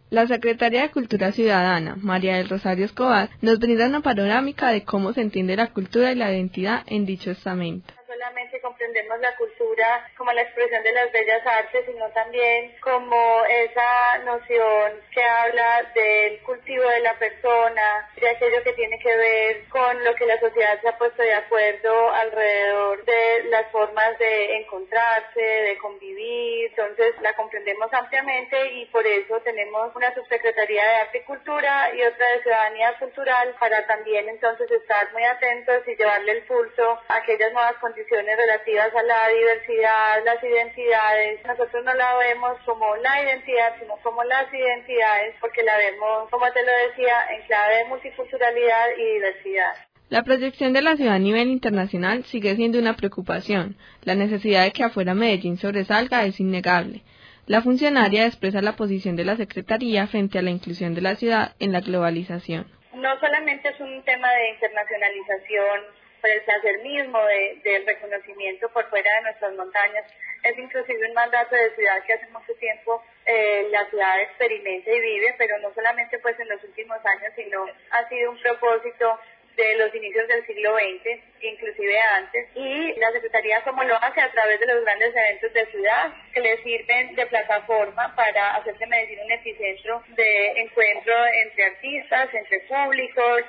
La 0.10 0.25
Secretaría 0.25 0.84
de 0.84 0.91
Cultura 0.91 1.34
Ciudadana, 1.34 1.97
María 2.02 2.38
del 2.38 2.49
Rosario 2.49 2.86
Escobar, 2.86 3.30
nos 3.41 3.60
brinda 3.60 3.88
una 3.88 4.02
panorámica 4.02 4.69
de 4.69 4.84
cómo 4.84 5.13
se 5.13 5.21
entiende 5.21 5.56
la 5.56 5.67
cultura 5.67 6.12
y 6.12 6.15
la 6.15 6.32
identidad 6.32 6.84
en 6.88 7.06
dicho 7.06 7.32
estamento 7.32 7.99
comprendemos 8.80 9.20
la 9.20 9.36
cultura 9.36 10.10
como 10.15 10.32
la 10.32 10.42
expresión 10.42 10.82
de 10.84 10.94
las 10.94 11.12
bellas 11.12 11.46
artes, 11.46 11.86
sino 11.86 12.10
también 12.12 12.74
como 12.80 13.44
esa 13.46 14.20
noción 14.20 14.94
que 15.12 15.22
habla 15.22 15.92
del 15.94 16.39
cultivo 16.44 16.88
de 16.88 17.02
la 17.02 17.13
persona, 17.15 18.10
de 18.15 18.30
aquello 18.30 18.63
que 18.63 18.72
tiene 18.74 18.98
que 19.00 19.13
ver 19.18 19.68
con 19.68 20.02
lo 20.06 20.15
que 20.15 20.26
la 20.26 20.39
sociedad 20.39 20.80
se 20.82 20.88
ha 20.88 20.98
puesto 20.98 21.22
de 21.22 21.34
acuerdo 21.34 22.12
alrededor 22.13 23.04
de 23.04 23.44
las 23.50 23.70
formas 23.72 24.18
de 24.18 24.56
encontrarse, 24.60 25.42
de 25.42 25.78
convivir. 25.80 26.70
Entonces 26.70 27.20
la 27.22 27.34
comprendemos 27.34 27.92
ampliamente 27.92 28.76
y 28.76 28.86
por 28.86 29.06
eso 29.06 29.42
tenemos 29.42 29.94
una 29.94 30.13
subsecretaría 30.15 30.84
de 30.86 30.96
Arte 30.96 31.18
y 31.18 31.24
Cultura 31.24 31.94
y 31.94 32.02
otra 32.04 32.32
de 32.32 32.44
Ciudadanía 32.44 32.98
Cultural 32.98 33.56
para 33.60 33.86
también 33.88 34.30
entonces 34.30 34.72
estar 34.72 35.12
muy 35.12 35.26
atentos 35.26 35.86
y 35.86 35.98
llevarle 35.98 36.32
el 36.32 36.44
pulso 36.44 36.98
a 37.10 37.15
aquellas 37.18 37.52
nuevas 37.52 37.76
condiciones 37.82 38.38
relativas 38.38 38.69
a 38.78 39.04
la 39.04 39.28
diversidad, 39.30 40.24
las 40.24 40.44
identidades. 40.44 41.40
Nosotros 41.46 41.84
no 41.84 41.94
la 41.94 42.16
vemos 42.18 42.58
como 42.66 42.96
la 42.98 43.24
identidad, 43.24 43.74
sino 43.80 43.96
como 44.04 44.24
las 44.24 44.54
identidades, 44.54 45.36
porque 45.42 45.64
la 45.64 45.78
vemos, 45.78 46.30
como 46.30 46.46
te 46.52 46.62
lo 46.64 46.72
decía, 46.88 47.16
en 47.32 47.42
clave 47.48 47.78
de 47.78 47.86
multiculturalidad 47.86 48.88
y 48.98 49.14
diversidad. 49.14 49.74
La 50.10 50.24
proyección 50.24 50.74
de 50.74 50.82
la 50.82 50.96
ciudad 50.96 51.16
a 51.16 51.20
nivel 51.20 51.50
internacional 51.50 52.24
sigue 52.26 52.56
siendo 52.56 52.80
una 52.80 52.96
preocupación. 52.96 53.78
La 54.04 54.16
necesidad 54.16 54.64
de 54.64 54.72
que 54.72 54.84
afuera 54.84 55.14
Medellín 55.14 55.58
sobresalga 55.58 56.26
es 56.26 56.40
innegable. 56.40 57.02
La 57.46 57.62
funcionaria 57.62 58.26
expresa 58.26 58.62
la 58.62 58.76
posición 58.76 59.16
de 59.16 59.26
la 59.26 59.36
Secretaría 59.36 60.08
frente 60.08 60.38
a 60.38 60.42
la 60.44 60.52
inclusión 60.52 60.94
de 60.94 61.02
la 61.02 61.16
ciudad 61.16 61.56
en 61.60 61.72
la 61.72 61.82
globalización. 61.82 62.68
No 62.94 63.20
solamente 63.20 63.70
es 63.70 63.80
un 63.80 64.04
tema 64.04 64.32
de 64.32 64.50
internacionalización 64.50 66.00
por 66.22 66.30
el 66.30 66.42
placer 66.42 66.80
mismo 66.80 67.24
de, 67.26 67.62
del 67.64 67.86
reconocimiento 67.86 68.70
por 68.70 68.90
fuera 68.90 69.16
de 69.16 69.22
nuestras 69.22 69.54
montañas, 69.54 70.06
es 70.44 70.58
inclusive 70.58 71.08
un 71.08 71.14
mandato 71.14 71.56
de 71.56 71.76
ciudad 71.76 72.04
que 72.06 72.14
hace 72.14 72.28
mucho 72.28 72.54
tiempo 72.56 73.04
eh, 73.26 73.68
la 73.72 73.86
ciudad 73.90 74.22
experimenta 74.22 74.92
y 74.92 75.02
vive, 75.02 75.36
pero 75.38 75.58
no 75.60 75.74
solamente 75.74 76.20
pues 76.20 76.40
en 76.40 76.50
los 76.50 76.64
últimos 76.64 76.98
años, 77.06 77.34
sino 77.36 77.66
ha 77.92 78.10
sido 78.10 78.32
un 78.32 78.42
propósito 78.42 79.20
de 79.60 79.76
los 79.76 79.94
inicios 79.94 80.26
del 80.28 80.46
siglo 80.46 80.74
XX, 80.78 81.20
inclusive 81.42 82.00
antes, 82.00 82.48
y 82.56 82.94
la 82.98 83.12
Secretaría 83.12 83.62
como 83.62 83.84
lo 83.84 83.96
hace 84.02 84.22
a 84.22 84.32
través 84.32 84.60
de 84.60 84.68
los 84.68 84.86
grandes 84.86 85.14
eventos 85.14 85.52
de 85.52 85.66
ciudad 85.66 86.14
que 86.34 86.40
le 86.40 86.64
sirven 86.64 87.16
de 87.16 87.26
plataforma 87.26 88.16
para 88.16 88.56
hacerse 88.56 88.88
Medellín 88.88 89.20
un 89.20 89.32
epicentro 89.32 90.02
de 90.16 90.62
encuentro 90.62 91.14
entre 91.44 91.66
artistas, 91.66 92.34
entre 92.34 92.60
públicos, 92.62 93.44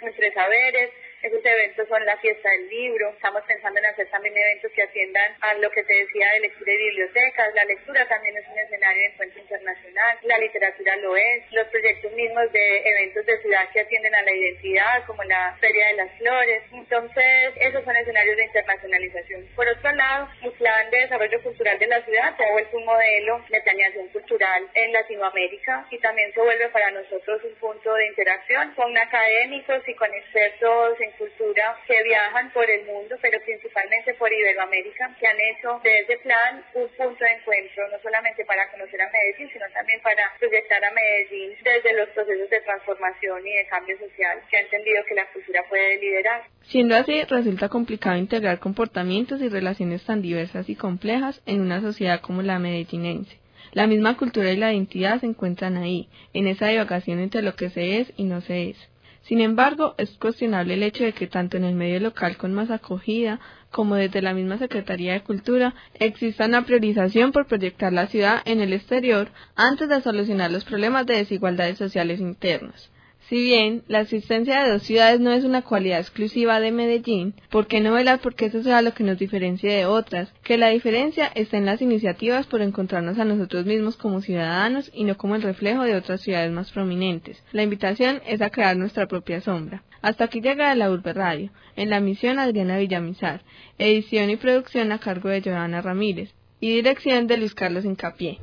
entre 0.00 0.32
saberes, 0.32 0.90
esos 1.22 1.44
eventos 1.44 1.88
son 1.88 2.04
la 2.04 2.16
fiesta 2.16 2.50
del 2.50 2.68
libro. 2.68 3.10
Estamos 3.10 3.42
pensando 3.46 3.78
en 3.78 3.86
hacer 3.86 4.08
también 4.10 4.36
eventos 4.36 4.72
que 4.72 4.82
atiendan 4.82 5.36
a 5.40 5.54
lo 5.54 5.70
que 5.70 5.84
te 5.84 5.94
decía 5.94 6.32
de 6.32 6.40
lectura 6.40 6.72
y 6.72 6.76
bibliotecas. 6.78 7.54
La 7.54 7.64
lectura 7.64 8.08
también 8.08 8.36
es 8.36 8.48
un 8.48 8.58
escenario 8.58 9.02
de 9.02 9.06
encuentro 9.06 9.40
internacional. 9.40 10.18
La 10.22 10.38
literatura 10.38 10.96
lo 10.96 11.16
es. 11.16 11.52
Los 11.52 11.68
proyectos 11.68 12.12
mismos 12.12 12.50
de 12.52 12.88
eventos 12.88 13.24
de 13.24 13.40
ciudad 13.40 13.68
que 13.72 13.80
atienden 13.80 14.14
a 14.16 14.22
la 14.22 14.32
identidad, 14.32 15.06
como 15.06 15.22
la 15.24 15.56
Feria 15.60 15.86
de 15.86 15.92
las 15.94 16.10
Flores. 16.18 16.62
Entonces, 16.72 17.52
esos 17.56 17.84
son 17.84 17.96
escenarios 17.96 18.36
de 18.36 18.44
internacionalización. 18.44 19.46
Por 19.54 19.68
otro 19.68 19.92
lado, 19.92 20.28
el 20.42 20.52
plan 20.52 20.90
de 20.90 20.98
desarrollo 20.98 21.42
cultural 21.42 21.78
de 21.78 21.86
la 21.86 22.02
ciudad 22.02 22.36
se 22.36 22.44
ha 22.44 22.50
vuelto 22.50 22.76
un 22.76 22.84
modelo 22.84 23.44
de 23.48 23.60
planeación 23.60 24.08
cultural 24.08 24.68
en 24.74 24.92
Latinoamérica 24.92 25.86
y 25.90 25.98
también 25.98 26.32
se 26.32 26.40
vuelve 26.40 26.68
para 26.70 26.90
nosotros 26.90 27.44
un 27.44 27.54
punto 27.56 27.94
de 27.94 28.06
interacción 28.08 28.74
con 28.74 28.96
académicos 28.98 29.82
y 29.86 29.94
con 29.94 30.12
expertos 30.12 31.00
en 31.00 31.11
cultura 31.18 31.76
que 31.86 32.02
viajan 32.02 32.50
por 32.52 32.68
el 32.68 32.84
mundo, 32.86 33.16
pero 33.20 33.38
principalmente 33.44 34.14
por 34.14 34.32
Iberoamérica, 34.32 35.14
que 35.18 35.26
han 35.26 35.36
hecho 35.40 35.80
de 35.82 36.00
ese 36.00 36.16
plan 36.18 36.64
un 36.74 36.88
punto 36.88 37.24
de 37.24 37.32
encuentro, 37.32 37.88
no 37.88 37.98
solamente 38.02 38.44
para 38.44 38.70
conocer 38.70 39.00
a 39.00 39.10
Medellín, 39.10 39.50
sino 39.52 39.66
también 39.72 40.00
para 40.02 40.32
proyectar 40.38 40.84
a 40.84 40.90
Medellín 40.92 41.54
desde 41.62 41.92
los 41.94 42.08
procesos 42.10 42.50
de 42.50 42.60
transformación 42.60 43.46
y 43.46 43.52
de 43.52 43.66
cambio 43.66 43.98
social, 43.98 44.40
que 44.50 44.56
ha 44.56 44.60
entendido 44.60 45.04
que 45.08 45.14
la 45.14 45.26
cultura 45.32 45.64
puede 45.68 45.98
liderar. 45.98 46.42
Siendo 46.62 46.96
así, 46.96 47.22
resulta 47.24 47.68
complicado 47.68 48.16
integrar 48.16 48.58
comportamientos 48.58 49.40
y 49.40 49.48
relaciones 49.48 50.04
tan 50.04 50.22
diversas 50.22 50.68
y 50.68 50.76
complejas 50.76 51.42
en 51.46 51.60
una 51.60 51.80
sociedad 51.80 52.20
como 52.20 52.42
la 52.42 52.58
medellinense. 52.58 53.42
La 53.72 53.86
misma 53.86 54.16
cultura 54.18 54.52
y 54.52 54.56
la 54.56 54.72
identidad 54.72 55.20
se 55.20 55.26
encuentran 55.26 55.76
ahí, 55.76 56.08
en 56.34 56.46
esa 56.46 56.68
divagación 56.68 57.20
entre 57.20 57.42
lo 57.42 57.54
que 57.56 57.70
se 57.70 58.00
es 58.00 58.12
y 58.16 58.24
no 58.24 58.42
se 58.42 58.70
es. 58.70 58.91
Sin 59.22 59.40
embargo, 59.40 59.94
es 59.98 60.10
cuestionable 60.18 60.74
el 60.74 60.82
hecho 60.82 61.04
de 61.04 61.12
que 61.12 61.28
tanto 61.28 61.56
en 61.56 61.64
el 61.64 61.74
medio 61.74 62.00
local 62.00 62.36
con 62.36 62.52
más 62.52 62.70
acogida 62.70 63.38
como 63.70 63.94
desde 63.94 64.20
la 64.20 64.34
misma 64.34 64.58
Secretaría 64.58 65.12
de 65.12 65.22
Cultura 65.22 65.74
exista 65.94 66.46
una 66.46 66.66
priorización 66.66 67.32
por 67.32 67.46
proyectar 67.46 67.92
la 67.92 68.08
ciudad 68.08 68.42
en 68.44 68.60
el 68.60 68.72
exterior 68.72 69.30
antes 69.54 69.88
de 69.88 70.00
solucionar 70.00 70.50
los 70.50 70.64
problemas 70.64 71.06
de 71.06 71.16
desigualdades 71.16 71.78
sociales 71.78 72.20
internas. 72.20 72.90
Si 73.28 73.40
bien 73.40 73.82
la 73.88 74.00
existencia 74.00 74.62
de 74.62 74.70
dos 74.72 74.82
ciudades 74.82 75.20
no 75.20 75.32
es 75.32 75.44
una 75.44 75.62
cualidad 75.62 76.00
exclusiva 76.00 76.60
de 76.60 76.72
Medellín, 76.72 77.34
¿por 77.50 77.66
qué 77.66 77.80
no 77.80 77.92
velar 77.92 78.20
porque 78.20 78.46
eso 78.46 78.62
sea 78.62 78.82
lo 78.82 78.92
que 78.92 79.04
nos 79.04 79.18
diferencie 79.18 79.72
de 79.72 79.86
otras? 79.86 80.32
Que 80.42 80.58
la 80.58 80.68
diferencia 80.68 81.30
está 81.34 81.56
en 81.56 81.66
las 81.66 81.80
iniciativas 81.80 82.46
por 82.46 82.60
encontrarnos 82.60 83.18
a 83.18 83.24
nosotros 83.24 83.64
mismos 83.64 83.96
como 83.96 84.20
ciudadanos 84.20 84.90
y 84.92 85.04
no 85.04 85.16
como 85.16 85.34
el 85.34 85.42
reflejo 85.42 85.84
de 85.84 85.96
otras 85.96 86.20
ciudades 86.20 86.50
más 86.50 86.72
prominentes. 86.72 87.42
La 87.52 87.62
invitación 87.62 88.20
es 88.26 88.42
a 88.42 88.50
crear 88.50 88.76
nuestra 88.76 89.06
propia 89.06 89.40
sombra. 89.40 89.82
Hasta 90.02 90.24
aquí 90.24 90.40
llega 90.40 90.74
la 90.74 90.90
Urbe 90.90 91.12
Radio, 91.12 91.50
en 91.76 91.90
la 91.90 92.00
misión 92.00 92.38
Adriana 92.38 92.76
Villamizar, 92.78 93.42
edición 93.78 94.30
y 94.30 94.36
producción 94.36 94.92
a 94.92 94.98
cargo 94.98 95.28
de 95.28 95.42
Joana 95.42 95.80
Ramírez 95.80 96.34
y 96.60 96.74
dirección 96.74 97.26
de 97.28 97.36
Luis 97.38 97.54
Carlos 97.54 97.84
Incapié. 97.84 98.38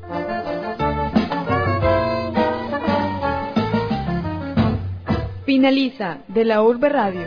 Finaliza 5.50 6.20
de 6.28 6.46
la 6.46 6.62
Urbe 6.62 6.90
Radio. 6.90 7.26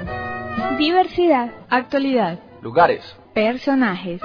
Diversidad. 0.79 1.51
Actualidad. 1.69 2.39
Lugares. 2.63 3.17
Personajes. 3.35 4.21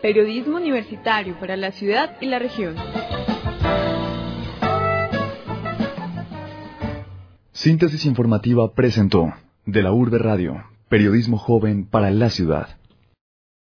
Periodismo 0.00 0.58
universitario 0.58 1.36
para 1.40 1.56
la 1.56 1.72
ciudad 1.72 2.16
y 2.20 2.26
la 2.26 2.38
región. 2.38 2.76
Síntesis 7.50 8.06
informativa 8.06 8.72
presentó 8.72 9.34
de 9.64 9.82
la 9.82 9.90
Urbe 9.90 10.18
Radio, 10.18 10.62
periodismo 10.88 11.38
joven 11.38 11.86
para 11.86 12.12
la 12.12 12.30
ciudad. 12.30 12.68